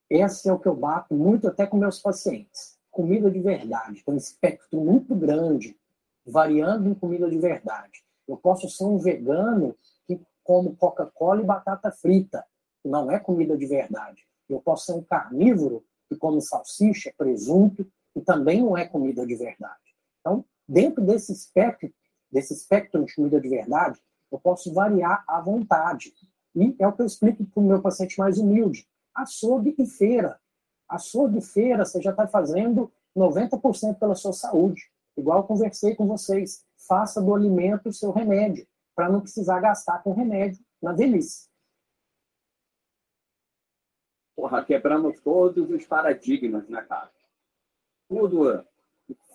Esse 0.09 0.49
é 0.49 0.53
o 0.53 0.59
que 0.59 0.67
eu 0.67 0.75
bato 0.75 1.13
muito 1.13 1.47
até 1.47 1.67
com 1.67 1.77
meus 1.77 1.99
pacientes. 1.99 2.77
Comida 2.89 3.29
de 3.29 3.39
verdade. 3.39 4.03
Tem 4.03 4.13
um 4.13 4.17
espectro 4.17 4.79
muito 4.81 5.13
grande, 5.15 5.77
variando 6.25 6.89
em 6.89 6.95
comida 6.95 7.29
de 7.29 7.37
verdade. 7.37 8.03
Eu 8.27 8.37
posso 8.37 8.69
ser 8.69 8.83
um 8.85 8.97
vegano 8.97 9.75
que 10.07 10.19
come 10.43 10.75
Coca-Cola 10.75 11.41
e 11.41 11.45
batata 11.45 11.91
frita, 11.91 12.45
que 12.81 12.89
não 12.89 13.11
é 13.11 13.19
comida 13.19 13.57
de 13.57 13.65
verdade. 13.65 14.23
Eu 14.47 14.59
posso 14.59 14.87
ser 14.87 14.93
um 14.93 15.03
carnívoro 15.03 15.83
que 16.07 16.15
come 16.15 16.41
salsicha, 16.41 17.13
presunto, 17.15 17.85
que 18.13 18.21
também 18.21 18.61
não 18.61 18.75
é 18.75 18.87
comida 18.87 19.25
de 19.25 19.35
verdade. 19.35 19.95
Então, 20.19 20.43
Dentro 20.69 21.03
desse 21.03 21.33
espectro, 21.33 21.91
desse 22.31 22.53
espectro 22.53 23.03
de 23.03 23.15
comida 23.15 23.41
de 23.41 23.49
verdade, 23.49 23.99
eu 24.31 24.39
posso 24.39 24.71
variar 24.71 25.23
à 25.27 25.41
vontade. 25.41 26.13
E 26.55 26.75
é 26.77 26.87
o 26.87 26.93
que 26.93 27.01
eu 27.01 27.07
explico 27.07 27.43
para 27.43 27.59
o 27.59 27.65
meu 27.65 27.81
paciente 27.81 28.19
mais 28.19 28.37
humilde. 28.37 28.87
Açougue 29.15 29.73
e 29.79 29.87
feira. 29.87 30.39
Açougue 30.87 31.39
e 31.39 31.41
feira, 31.41 31.83
você 31.83 31.99
já 31.99 32.11
está 32.11 32.27
fazendo 32.27 32.91
90% 33.17 33.97
pela 33.97 34.13
sua 34.13 34.31
saúde. 34.31 34.91
Igual 35.17 35.39
eu 35.39 35.43
conversei 35.43 35.95
com 35.95 36.05
vocês. 36.05 36.63
Faça 36.87 37.19
do 37.19 37.33
alimento 37.33 37.89
o 37.89 37.93
seu 37.93 38.11
remédio, 38.11 38.67
para 38.95 39.09
não 39.09 39.21
precisar 39.21 39.59
gastar 39.61 40.03
com 40.03 40.13
remédio 40.13 40.63
na 40.79 40.93
velhice. 40.93 41.49
Porra, 44.35 44.63
quebramos 44.63 45.19
todos 45.21 45.67
os 45.71 45.83
paradigmas, 45.87 46.69
né, 46.69 46.83
cara? 46.83 47.11
Tudo 48.07 48.63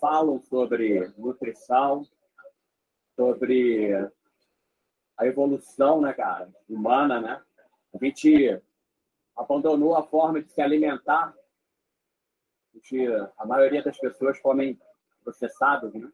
falam 0.05 0.39
sobre 0.43 1.11
nutrição, 1.17 2.05
sobre 3.15 3.91
a 5.17 5.25
evolução, 5.25 5.99
né, 5.99 6.13
cara, 6.13 6.47
humana, 6.69 7.19
né? 7.19 7.41
A 7.91 8.05
gente 8.05 8.61
abandonou 9.35 9.95
a 9.95 10.03
forma 10.03 10.43
de 10.43 10.51
se 10.51 10.61
alimentar. 10.61 11.33
A, 11.33 12.77
gente, 12.77 13.03
a 13.35 13.45
maioria 13.47 13.81
das 13.81 13.97
pessoas 13.97 14.39
comem 14.39 14.79
processados, 15.23 15.91
né? 15.95 16.11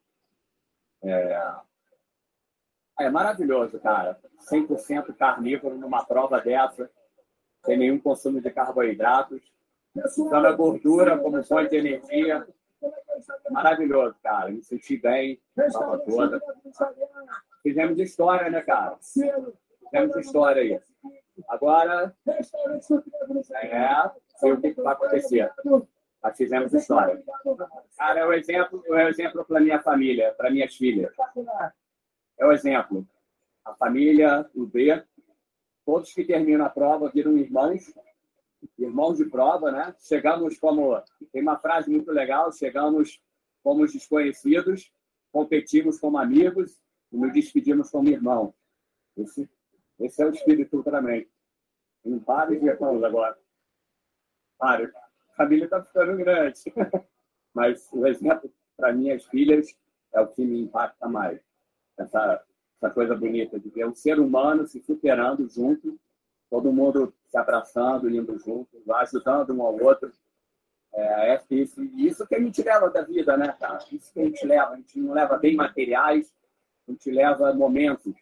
É, 1.04 1.54
é 3.02 3.10
maravilhoso, 3.10 3.78
cara. 3.78 4.18
100% 4.50 5.14
carnívoro 5.18 5.78
numa 5.78 6.06
prova 6.06 6.40
dessa, 6.40 6.90
sem 7.66 7.78
nenhum 7.78 8.00
consumo 8.00 8.40
de 8.40 8.52
carboidratos, 8.52 9.42
usando 9.94 10.46
a 10.46 10.54
gordura 10.54 11.20
como 11.20 11.44
fonte 11.44 11.72
de 11.72 11.76
energia, 11.76 12.48
Maravilhoso, 13.50 14.16
cara. 14.24 14.50
Me 14.50 14.64
senti 14.64 14.98
bem, 14.98 15.40
a 15.58 15.98
toda. 15.98 16.42
Fizemos 17.62 18.00
história, 18.00 18.50
né, 18.50 18.62
cara? 18.62 18.98
Fizemos 18.98 20.16
história 20.18 20.62
aí. 20.62 20.82
Agora, 21.48 22.16
é, 22.28 22.44
sei 24.38 24.52
o 24.52 24.62
que 24.62 24.74
vai 24.74 24.94
acontecer. 24.94 25.52
Mas 26.22 26.38
fizemos 26.38 26.74
história. 26.74 27.22
Cara, 27.98 28.20
é 28.20 28.26
o 28.26 28.34
exemplo, 28.34 28.84
é 28.88 29.06
o 29.06 29.10
exemplo 29.10 29.44
para 29.46 29.60
minha 29.60 29.82
família, 29.82 30.34
para 30.34 30.52
minhas 30.52 30.76
filhas. 30.76 31.12
É 32.38 32.46
o 32.46 32.52
exemplo. 32.52 33.08
A 33.66 33.74
família, 33.76 34.50
o 34.56 34.66
B, 34.66 35.04
todos 35.86 36.14
que 36.14 36.24
terminam 36.24 36.66
a 36.66 36.70
prova 36.70 37.10
viram 37.10 37.38
irmãos 37.38 37.94
irmãos 38.78 39.18
de 39.18 39.26
prova, 39.26 39.72
né? 39.72 39.96
Chegamos 40.00 40.58
como. 40.60 41.02
Tem 41.32 41.42
uma 41.42 41.58
frase 41.58 41.90
muito 41.90 42.12
legal: 42.12 42.52
chegamos 42.52 43.22
como 43.64 43.86
desconhecidos, 43.86 44.92
competimos 45.32 46.00
como 46.00 46.18
amigos 46.18 46.80
e 47.12 47.18
nos 47.18 47.34
despedimos 47.34 47.90
como 47.90 48.10
irmãos. 48.10 48.54
Esse, 49.18 49.50
esse 50.00 50.22
é 50.22 50.26
o 50.26 50.32
espírito 50.32 50.84
também. 50.84 51.28
Tem 52.04 52.18
vários 52.20 52.62
irmãos 52.64 53.04
agora. 53.04 53.38
Vários. 54.60 54.94
A 54.96 55.36
família 55.36 55.66
está 55.66 55.84
ficando 55.84 56.18
grande. 56.18 56.62
Mas 57.54 57.90
o 57.92 58.08
exemplo 58.08 58.52
para 58.78 58.94
minhas 58.94 59.26
filhas 59.26 59.76
é 60.14 60.22
o 60.22 60.28
que 60.28 60.44
me 60.44 60.62
impacta 60.62 61.08
mais. 61.08 61.40
Essa, 61.98 62.44
essa 62.78 62.94
coisa 62.94 63.16
bonita 63.16 63.60
de 63.60 63.70
ver 63.70 63.86
um 63.86 63.94
ser 63.94 64.20
humano 64.20 64.66
se 64.66 64.82
superando 64.82 65.48
junto, 65.50 66.00
todo 66.52 66.74
mundo 66.74 67.14
se 67.30 67.38
abraçando, 67.38 68.10
indo 68.10 68.38
junto, 68.38 68.84
ajudando 68.96 69.56
um 69.56 69.62
ao 69.62 69.82
outro. 69.82 70.12
É, 70.94 71.36
é 71.36 71.44
isso, 71.50 71.82
isso 71.82 72.28
que 72.28 72.36
a 72.36 72.40
gente 72.40 72.62
leva 72.62 72.90
da 72.90 73.02
vida, 73.02 73.38
né, 73.38 73.56
cara? 73.58 73.80
Isso 73.90 74.12
que 74.12 74.20
a 74.20 74.26
gente 74.26 74.46
leva. 74.46 74.74
A 74.74 74.76
gente 74.76 75.00
não 75.00 75.14
leva 75.14 75.38
bem 75.38 75.56
materiais, 75.56 76.30
a 76.86 76.92
gente 76.92 77.10
leva 77.10 77.54
momentos. 77.54 78.14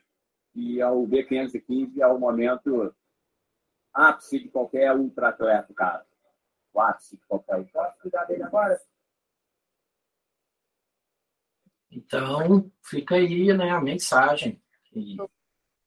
E 0.53 0.81
o 0.83 1.07
B515 1.07 1.99
é 1.99 2.05
o 2.05 2.19
momento 2.19 2.95
ápice 3.91 4.39
de 4.39 4.49
qualquer 4.49 4.95
ultra-atleta, 4.95 5.73
cara. 5.73 6.05
O 6.71 6.79
ápice 6.79 7.17
de 7.17 7.25
qualquer 7.25 7.57
ultra. 7.57 7.83
Posso 7.83 7.99
cuidar 7.99 8.25
dele 8.25 8.43
agora? 8.43 8.79
Então, 11.91 12.71
fica 12.83 13.15
aí 13.15 13.51
né, 13.57 13.71
a 13.71 13.81
mensagem. 13.81 14.61
E 14.93 15.17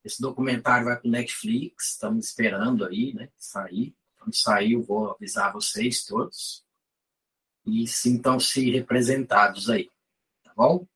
esse 0.05 0.21
documentário 0.21 0.87
vai 0.87 0.99
para 0.99 1.09
o 1.09 1.11
Netflix, 1.11 1.93
estamos 1.93 2.27
esperando 2.27 2.85
aí, 2.85 3.15
né? 3.15 3.29
Sair. 3.39 3.95
Quando 4.19 4.35
sair, 4.35 4.73
eu 4.73 4.83
vou 4.83 5.11
avisar 5.11 5.53
vocês 5.53 6.05
todos. 6.05 6.65
E 7.65 7.87
sintam-se 7.87 8.71
representados 8.71 9.71
aí, 9.71 9.89
tá 10.43 10.53
bom? 10.57 10.87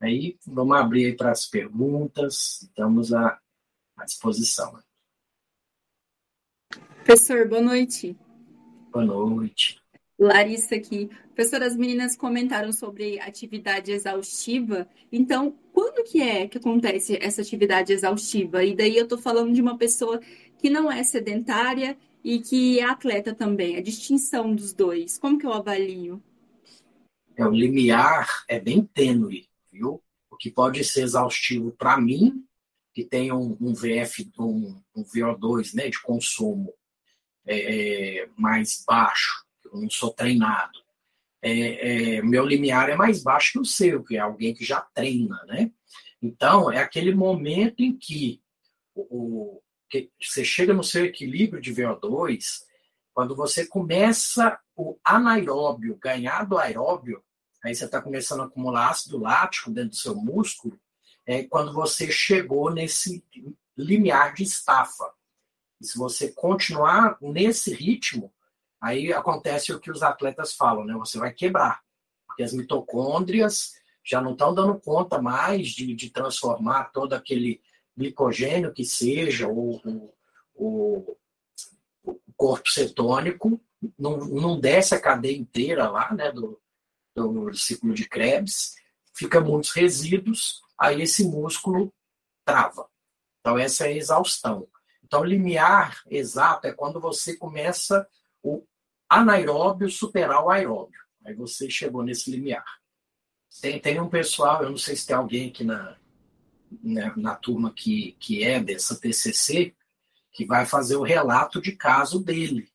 Aí 0.00 0.38
vamos 0.46 0.76
abrir 0.76 1.06
aí 1.06 1.16
para 1.16 1.32
as 1.32 1.46
perguntas, 1.46 2.62
estamos 2.62 3.12
à, 3.12 3.38
à 3.96 4.04
disposição. 4.04 4.82
Professor, 7.04 7.48
boa 7.48 7.60
noite. 7.60 8.16
Boa 8.90 9.04
noite. 9.04 9.80
Larissa 10.18 10.74
aqui. 10.74 11.08
Professora, 11.34 11.66
as 11.66 11.76
meninas 11.76 12.16
comentaram 12.16 12.72
sobre 12.72 13.20
atividade 13.20 13.92
exaustiva. 13.92 14.88
Então, 15.12 15.56
quando 15.78 16.02
que 16.02 16.20
é 16.20 16.48
que 16.48 16.58
acontece 16.58 17.16
essa 17.22 17.40
atividade 17.40 17.92
exaustiva? 17.92 18.64
E 18.64 18.74
daí 18.74 18.96
eu 18.96 19.04
estou 19.04 19.16
falando 19.16 19.54
de 19.54 19.62
uma 19.62 19.78
pessoa 19.78 20.20
que 20.58 20.68
não 20.68 20.90
é 20.90 21.04
sedentária 21.04 21.96
e 22.24 22.40
que 22.40 22.80
é 22.80 22.84
atleta 22.84 23.32
também. 23.32 23.76
A 23.76 23.80
distinção 23.80 24.52
dos 24.52 24.72
dois. 24.72 25.16
Como 25.18 25.38
que 25.38 25.46
eu 25.46 25.52
avalio? 25.52 26.20
É, 27.36 27.46
o 27.46 27.52
limiar 27.52 28.44
é 28.48 28.58
bem 28.58 28.82
tênue, 28.92 29.48
viu? 29.70 30.02
O 30.28 30.36
que 30.36 30.50
pode 30.50 30.82
ser 30.82 31.02
exaustivo 31.02 31.70
para 31.70 31.96
mim, 31.96 32.44
que 32.92 33.04
tem 33.04 33.30
um, 33.30 33.56
um 33.60 33.72
VF, 33.72 34.28
um, 34.36 34.82
um, 34.96 35.04
VO2 35.04 35.74
né, 35.74 35.88
de 35.88 36.02
consumo 36.02 36.74
é, 37.46 38.22
é 38.22 38.28
mais 38.36 38.82
baixo, 38.84 39.46
eu 39.64 39.80
não 39.80 39.88
sou 39.88 40.10
treinado. 40.10 40.80
É, 41.40 42.16
é, 42.16 42.22
meu 42.22 42.44
limiar 42.44 42.90
é 42.90 42.96
mais 42.96 43.22
baixo 43.22 43.52
que 43.52 43.58
o 43.60 43.64
seu, 43.64 44.02
que 44.02 44.16
é 44.16 44.20
alguém 44.20 44.52
que 44.54 44.64
já 44.64 44.80
treina, 44.80 45.40
né? 45.46 45.70
Então, 46.20 46.70
é 46.70 46.78
aquele 46.78 47.14
momento 47.14 47.80
em 47.80 47.96
que, 47.96 48.42
o, 48.94 49.60
que 49.88 50.10
você 50.20 50.44
chega 50.44 50.74
no 50.74 50.82
seu 50.82 51.04
equilíbrio 51.04 51.62
de 51.62 51.72
VO2, 51.72 52.62
quando 53.14 53.36
você 53.36 53.66
começa 53.66 54.58
o 54.76 54.98
anaeróbio, 55.04 55.98
ganhar 56.00 56.44
do 56.44 56.58
aeróbio, 56.58 57.22
aí 57.64 57.74
você 57.74 57.84
está 57.84 58.00
começando 58.00 58.42
a 58.42 58.44
acumular 58.44 58.90
ácido 58.90 59.18
lático 59.18 59.70
dentro 59.70 59.90
do 59.90 59.96
seu 59.96 60.14
músculo, 60.14 60.78
é 61.26 61.44
quando 61.44 61.72
você 61.72 62.10
chegou 62.10 62.72
nesse 62.72 63.24
limiar 63.76 64.34
de 64.34 64.42
estafa. 64.42 65.12
E 65.80 65.86
se 65.86 65.96
você 65.96 66.32
continuar 66.32 67.16
nesse 67.20 67.72
ritmo, 67.72 68.32
Aí 68.80 69.12
acontece 69.12 69.72
o 69.72 69.80
que 69.80 69.90
os 69.90 70.02
atletas 70.02 70.54
falam, 70.54 70.84
né? 70.84 70.94
Você 70.94 71.18
vai 71.18 71.32
quebrar, 71.32 71.82
porque 72.26 72.42
as 72.42 72.52
mitocôndrias 72.52 73.72
já 74.04 74.20
não 74.20 74.32
estão 74.32 74.54
dando 74.54 74.78
conta 74.80 75.20
mais 75.20 75.68
de, 75.68 75.94
de 75.94 76.10
transformar 76.10 76.92
todo 76.92 77.12
aquele 77.12 77.60
glicogênio 77.96 78.72
que 78.72 78.84
seja, 78.84 79.48
o, 79.48 79.80
o, 80.54 81.16
o 82.04 82.20
corpo 82.36 82.70
cetônico, 82.70 83.60
não, 83.98 84.18
não 84.18 84.58
desce 84.58 84.94
a 84.94 85.00
cadeia 85.00 85.36
inteira 85.36 85.90
lá, 85.90 86.14
né, 86.14 86.30
do, 86.32 86.60
do 87.14 87.54
ciclo 87.54 87.92
de 87.92 88.08
Krebs, 88.08 88.76
fica 89.12 89.40
muitos 89.40 89.72
resíduos, 89.72 90.62
aí 90.78 91.02
esse 91.02 91.24
músculo 91.24 91.92
trava. 92.44 92.88
Então, 93.40 93.58
essa 93.58 93.84
é 93.84 93.88
a 93.88 93.96
exaustão. 93.96 94.68
Então, 95.04 95.24
limiar 95.24 96.02
exato 96.08 96.66
é 96.66 96.72
quando 96.72 97.00
você 97.00 97.36
começa 97.36 98.06
o 98.42 98.64
anaeróbio 99.08 99.90
superar 99.90 100.44
o 100.44 100.50
aeróbio. 100.50 101.00
Aí 101.24 101.34
você 101.34 101.68
chegou 101.70 102.02
nesse 102.02 102.30
limiar. 102.30 102.64
Tem, 103.60 103.80
tem 103.80 104.00
um 104.00 104.08
pessoal, 104.08 104.62
eu 104.62 104.70
não 104.70 104.76
sei 104.76 104.94
se 104.94 105.06
tem 105.06 105.16
alguém 105.16 105.48
aqui 105.48 105.64
na, 105.64 105.96
na, 106.82 107.06
né, 107.06 107.12
na 107.16 107.34
turma 107.34 107.72
que, 107.72 108.12
que 108.20 108.44
é 108.44 108.60
dessa 108.60 108.98
TCC, 108.98 109.74
que 110.32 110.44
vai 110.44 110.66
fazer 110.66 110.96
o 110.96 111.02
relato 111.02 111.60
de 111.60 111.72
caso 111.72 112.22
dele, 112.22 112.70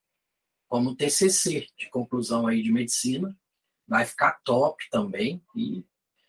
como 0.67 0.95
TCC, 0.95 1.67
de 1.77 1.89
conclusão 1.89 2.47
aí 2.47 2.61
de 2.61 2.71
medicina. 2.71 3.35
Vai 3.87 4.05
ficar 4.05 4.39
top 4.43 4.89
também 4.89 5.41
e 5.55 5.85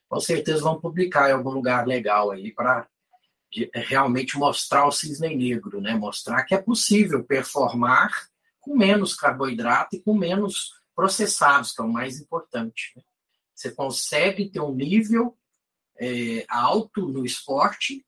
com 0.09 0.21
certeza 0.21 0.63
vão 0.63 0.81
publicar 0.81 1.31
em 1.31 1.33
algum 1.33 1.51
lugar 1.51 1.87
legal 1.87 2.31
aí 2.31 2.53
para 2.53 2.89
realmente 3.73 4.37
mostrar 4.37 4.87
o 4.87 4.93
cisne 4.93 5.35
negro, 5.35 5.81
né? 5.81 5.95
Mostrar 5.95 6.45
que 6.45 6.55
é 6.55 6.59
possível 6.61 7.25
performar 7.25 8.29
com 8.65 8.75
menos 8.75 9.15
carboidrato 9.15 9.97
e 9.97 10.01
com 10.01 10.15
menos 10.15 10.73
processados, 10.95 11.73
que 11.73 11.83
é 11.83 11.85
o 11.85 11.93
mais 11.93 12.19
importante. 12.19 12.93
Né? 12.97 13.03
Você 13.55 13.71
consegue 13.71 14.49
ter 14.49 14.61
um 14.61 14.75
nível 14.75 15.37
é, 15.99 16.45
alto 16.49 17.07
no 17.07 17.25
esporte 17.25 18.05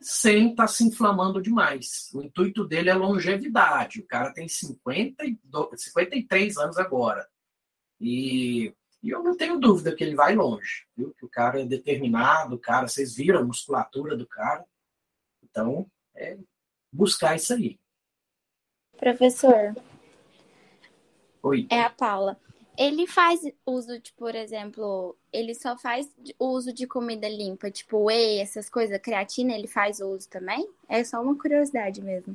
sem 0.00 0.50
estar 0.50 0.64
tá 0.64 0.68
se 0.68 0.84
inflamando 0.84 1.40
demais. 1.40 2.10
O 2.14 2.22
intuito 2.22 2.64
dele 2.64 2.90
é 2.90 2.94
longevidade. 2.94 4.00
O 4.00 4.06
cara 4.06 4.32
tem 4.32 4.46
50, 4.46 5.24
53 5.74 6.56
anos 6.58 6.78
agora. 6.78 7.26
E, 8.00 8.72
e, 9.02 9.10
eu 9.10 9.22
não 9.22 9.36
tenho 9.36 9.58
dúvida 9.58 9.94
que 9.94 10.04
ele 10.04 10.14
vai 10.14 10.34
longe. 10.34 10.86
Viu? 10.96 11.12
Que 11.14 11.24
o 11.24 11.28
cara 11.28 11.62
é 11.62 11.64
determinado, 11.64 12.54
o 12.54 12.58
cara, 12.58 12.86
vocês 12.86 13.16
viram 13.16 13.40
a 13.40 13.44
musculatura 13.44 14.16
do 14.16 14.26
cara. 14.26 14.64
Então, 15.42 15.90
é 16.14 16.36
buscar 16.92 17.34
isso 17.34 17.54
aí. 17.54 17.80
Professor, 18.96 19.74
Oi. 21.44 21.66
É 21.68 21.82
a 21.82 21.90
Paula. 21.90 22.40
Ele 22.76 23.06
faz 23.06 23.40
uso 23.66 24.00
de, 24.00 24.14
por 24.14 24.34
exemplo, 24.34 25.14
ele 25.30 25.54
só 25.54 25.76
faz 25.76 26.10
uso 26.40 26.72
de 26.72 26.86
comida 26.86 27.28
limpa, 27.28 27.70
tipo 27.70 28.06
whey, 28.06 28.40
essas 28.40 28.70
coisas, 28.70 28.98
creatina, 28.98 29.52
ele 29.52 29.68
faz 29.68 30.00
uso 30.00 30.26
também? 30.28 30.66
É 30.88 31.04
só 31.04 31.22
uma 31.22 31.36
curiosidade 31.38 32.00
mesmo. 32.00 32.34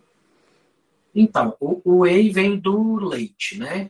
Então, 1.13 1.57
o, 1.59 1.81
o 1.83 1.99
whey 2.01 2.29
vem 2.29 2.57
do 2.57 2.97
leite, 2.97 3.57
né? 3.57 3.89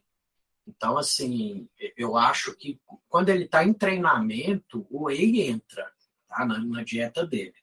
Então, 0.66 0.98
assim, 0.98 1.68
eu 1.98 2.16
acho 2.16 2.56
que 2.56 2.80
quando 3.10 3.28
ele 3.28 3.44
está 3.44 3.64
em 3.66 3.74
treinamento, 3.74 4.88
o 4.90 5.08
whey 5.08 5.42
entra 5.42 5.92
tá? 6.30 6.46
na, 6.46 6.60
na 6.60 6.82
dieta 6.82 7.28
dele. 7.28 7.54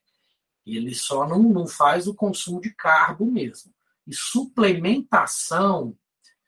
E 0.66 0.76
ele 0.76 0.94
só 0.94 1.26
não, 1.26 1.42
não 1.42 1.66
faz 1.66 2.06
o 2.06 2.14
consumo 2.14 2.60
de 2.60 2.70
carbo 2.74 3.24
mesmo. 3.24 3.72
E 4.06 4.14
suplementação, 4.14 5.96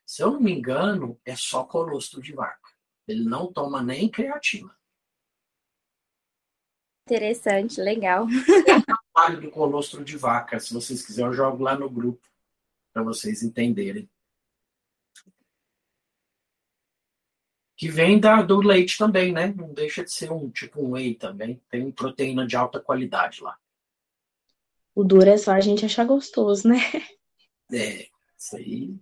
se 0.09 0.23
eu 0.23 0.31
não 0.31 0.39
me 0.39 0.51
engano, 0.51 1.21
é 1.23 1.35
só 1.35 1.63
colostro 1.63 2.19
de 2.19 2.33
vaca. 2.33 2.67
Ele 3.07 3.23
não 3.23 3.53
toma 3.53 3.79
nem 3.79 4.09
creatina. 4.09 4.75
Interessante, 7.05 7.79
legal. 7.79 8.25
É 9.19 9.31
o 9.33 9.41
do 9.41 9.51
colostro 9.51 10.03
de 10.03 10.17
vaca. 10.17 10.59
Se 10.59 10.73
vocês 10.73 11.05
quiserem, 11.05 11.29
eu 11.29 11.33
jogo 11.33 11.61
lá 11.61 11.77
no 11.77 11.89
grupo 11.89 12.25
para 12.91 13.03
vocês 13.03 13.43
entenderem. 13.43 14.09
Que 17.75 17.89
vem 17.89 18.19
da, 18.19 18.41
do 18.41 18.61
leite 18.61 18.97
também, 18.97 19.31
né? 19.31 19.47
Não 19.47 19.73
deixa 19.73 20.03
de 20.03 20.11
ser 20.11 20.31
um 20.31 20.49
tipo 20.49 20.81
um 20.81 20.93
whey 20.93 21.13
também. 21.13 21.61
Tem 21.69 21.91
proteína 21.91 22.47
de 22.47 22.55
alta 22.55 22.79
qualidade 22.79 23.43
lá. 23.43 23.59
O 24.95 25.03
duro 25.03 25.29
é 25.29 25.37
só 25.37 25.51
a 25.51 25.59
gente 25.59 25.85
achar 25.85 26.05
gostoso, 26.05 26.67
né? 26.67 26.79
É, 27.71 28.09
isso 28.37 28.55
aí 28.55 28.97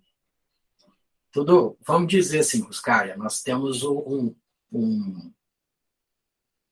tudo, 1.31 1.77
vamos 1.85 2.07
dizer 2.07 2.39
assim, 2.39 2.65
Oscar, 2.67 3.17
nós 3.17 3.41
temos 3.41 3.83
um, 3.83 4.33
um, 4.71 5.31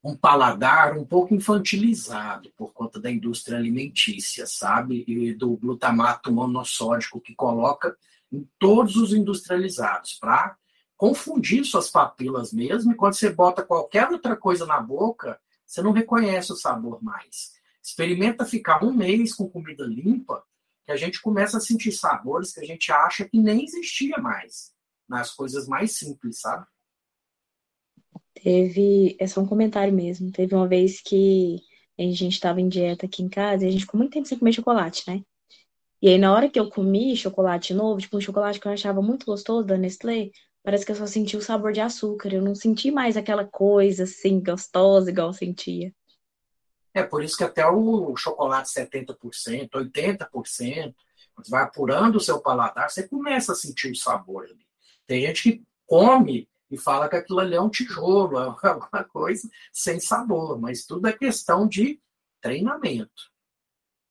um 0.04 0.16
paladar 0.16 0.98
um 0.98 1.06
pouco 1.06 1.34
infantilizado 1.34 2.52
por 2.56 2.74
conta 2.74 3.00
da 3.00 3.12
indústria 3.12 3.58
alimentícia, 3.58 4.46
sabe? 4.46 5.04
E 5.08 5.34
do 5.34 5.58
glutamato 5.58 6.32
monossódico 6.32 7.22
que 7.22 7.36
coloca 7.36 7.98
em 8.32 8.48
todos 8.60 8.96
os 8.96 9.14
industrializados, 9.14 10.14
para 10.16 10.58
confundir 10.98 11.66
suas 11.66 11.90
papilas 11.90 12.54
mesmo, 12.54 12.92
e 12.92 12.96
quando 12.96 13.14
você 13.14 13.30
bota 13.30 13.64
qualquer 13.64 14.10
outra 14.10 14.36
coisa 14.36 14.66
na 14.66 14.80
boca, 14.80 15.40
você 15.66 15.82
não 15.82 15.92
reconhece 15.92 16.52
o 16.52 16.56
sabor 16.56 17.04
mais. 17.04 17.54
Experimenta 17.84 18.46
ficar 18.46 18.84
um 18.84 18.94
mês 18.94 19.34
com 19.34 19.50
comida 19.50 19.86
limpa, 19.86 20.44
que 20.86 20.92
a 20.92 20.96
gente 20.96 21.22
começa 21.22 21.58
a 21.58 21.62
sentir 21.62 21.92
sabores 21.92 22.54
que 22.54 22.60
a 22.60 22.66
gente 22.66 22.92
acha 22.92 23.28
que 23.28 23.40
nem 23.40 23.64
existia 23.64 24.18
mais 24.18 24.74
nas 25.08 25.32
coisas 25.32 25.68
mais 25.68 25.98
simples, 25.98 26.40
sabe? 26.40 26.66
Teve, 28.34 29.16
é 29.20 29.28
só 29.28 29.42
um 29.42 29.48
comentário 29.48 29.94
mesmo. 29.94 30.32
Teve 30.32 30.54
uma 30.54 30.68
vez 30.68 31.02
que 31.02 31.60
a 31.98 32.04
gente 32.04 32.34
estava 32.34 32.62
em 32.62 32.68
dieta 32.68 33.06
aqui 33.06 33.24
em 33.24 33.30
casa 33.30 33.66
e 33.66 33.68
a 33.68 33.72
gente 33.72 33.86
ficou 33.86 33.98
muito 33.98 34.14
tempo 34.14 34.28
sem 34.28 34.38
comer 34.38 34.54
chocolate, 34.54 35.04
né? 35.08 35.24
E 36.02 36.10
aí, 36.10 36.18
na 36.18 36.34
hora 36.34 36.50
que 36.50 36.60
eu 36.60 36.70
comi 36.70 37.16
chocolate 37.16 37.74
novo, 37.74 38.00
tipo 38.00 38.18
um 38.18 38.22
chocolate 38.22 38.60
que 38.60 38.68
eu 38.68 38.72
achava 38.72 39.02
muito 39.02 39.26
gostoso 39.26 39.66
da 39.66 39.78
Nestlé, 39.78 40.30
parece 40.64 40.86
que 40.86 40.92
eu 40.92 40.96
só 40.96 41.08
senti 41.08 41.36
o 41.38 41.42
sabor 41.42 41.72
de 41.72 41.82
açúcar. 41.82 42.34
Eu 42.34 42.42
não 42.42 42.54
senti 42.54 42.92
mais 42.92 43.18
aquela 43.18 43.46
coisa 43.46 44.04
assim, 44.04 44.40
gostosa, 44.44 45.10
igual 45.10 45.30
eu 45.30 45.34
sentia. 45.34 45.94
É 46.96 47.04
por 47.04 47.22
isso 47.22 47.36
que 47.36 47.44
até 47.44 47.68
o 47.68 48.16
chocolate 48.16 48.70
70%, 48.70 49.70
80%, 49.70 50.96
você 51.36 51.52
vai 51.52 51.64
apurando 51.64 52.16
o 52.16 52.22
seu 52.22 52.40
paladar, 52.40 52.90
você 52.90 53.06
começa 53.06 53.52
a 53.52 53.56
sentir 53.56 53.92
o 53.92 53.96
sabor 53.96 54.46
ali. 54.46 54.66
Tem 55.06 55.28
gente 55.28 55.44
que 55.44 55.64
come 55.86 56.48
e 56.72 56.78
fala 56.78 57.10
que 57.10 57.18
aquilo 57.18 57.42
ali 57.42 57.54
é 57.54 57.62
um 57.62 57.70
tijolo, 57.70 58.40
é 58.40 58.48
alguma 58.70 59.04
coisa 59.04 59.50
sem 59.74 60.00
sabor, 60.00 60.58
mas 60.58 60.86
tudo 60.86 61.06
é 61.08 61.12
questão 61.12 61.68
de 61.68 62.00
treinamento. 62.40 63.30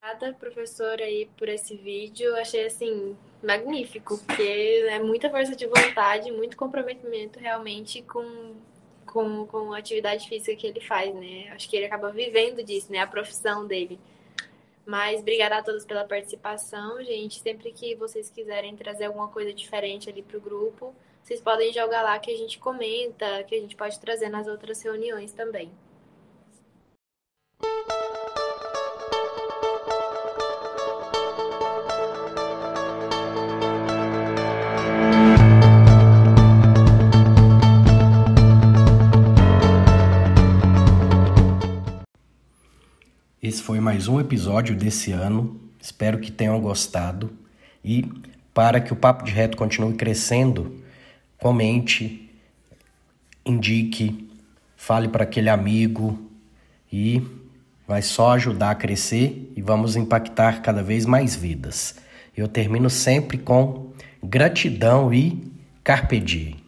Obrigada, 0.02 0.36
professora, 0.38 1.02
aí 1.02 1.30
por 1.38 1.48
esse 1.48 1.78
vídeo. 1.78 2.36
Achei 2.36 2.66
assim 2.66 3.16
magnífico, 3.42 4.18
porque 4.18 4.84
é 4.90 4.98
muita 4.98 5.30
força 5.30 5.56
de 5.56 5.66
vontade, 5.66 6.30
muito 6.30 6.54
comprometimento 6.54 7.38
realmente 7.38 8.02
com, 8.02 8.54
com, 9.14 9.46
com 9.46 9.72
a 9.72 9.78
atividade 9.78 10.28
física 10.28 10.56
que 10.56 10.66
ele 10.66 10.80
faz, 10.80 11.14
né? 11.14 11.48
Acho 11.52 11.70
que 11.70 11.76
ele 11.76 11.86
acaba 11.86 12.10
vivendo 12.10 12.64
disso, 12.64 12.90
né? 12.90 12.98
A 12.98 13.06
profissão 13.06 13.64
dele. 13.64 13.98
Mas 14.84 15.20
obrigada 15.20 15.56
a 15.56 15.62
todos 15.62 15.84
pela 15.84 16.04
participação, 16.04 17.02
gente. 17.04 17.38
Sempre 17.40 17.70
que 17.70 17.94
vocês 17.94 18.28
quiserem 18.28 18.74
trazer 18.76 19.04
alguma 19.04 19.28
coisa 19.28 19.54
diferente 19.54 20.10
ali 20.10 20.20
para 20.20 20.36
o 20.36 20.40
grupo, 20.40 20.92
vocês 21.22 21.40
podem 21.40 21.72
jogar 21.72 22.02
lá 22.02 22.18
que 22.18 22.32
a 22.32 22.36
gente 22.36 22.58
comenta, 22.58 23.44
que 23.44 23.54
a 23.54 23.60
gente 23.60 23.76
pode 23.76 23.98
trazer 24.00 24.28
nas 24.28 24.48
outras 24.48 24.82
reuniões 24.82 25.32
também. 25.32 25.70
Esse 43.54 43.62
foi 43.62 43.78
mais 43.78 44.08
um 44.08 44.18
episódio 44.18 44.74
desse 44.74 45.12
ano. 45.12 45.60
Espero 45.80 46.18
que 46.18 46.32
tenham 46.32 46.60
gostado. 46.60 47.30
E 47.84 48.04
para 48.52 48.80
que 48.80 48.92
o 48.92 48.96
Papo 48.96 49.24
de 49.24 49.30
Reto 49.30 49.56
continue 49.56 49.94
crescendo, 49.94 50.82
comente, 51.38 52.28
indique, 53.46 54.28
fale 54.76 55.06
para 55.06 55.22
aquele 55.22 55.48
amigo 55.48 56.18
e 56.92 57.22
vai 57.86 58.02
só 58.02 58.32
ajudar 58.32 58.72
a 58.72 58.74
crescer 58.74 59.52
e 59.54 59.62
vamos 59.62 59.94
impactar 59.94 60.60
cada 60.60 60.82
vez 60.82 61.06
mais 61.06 61.36
vidas. 61.36 61.94
Eu 62.36 62.48
termino 62.48 62.90
sempre 62.90 63.38
com 63.38 63.92
gratidão 64.20 65.14
e 65.14 65.48
carpe 65.84 66.18
diem. 66.18 66.63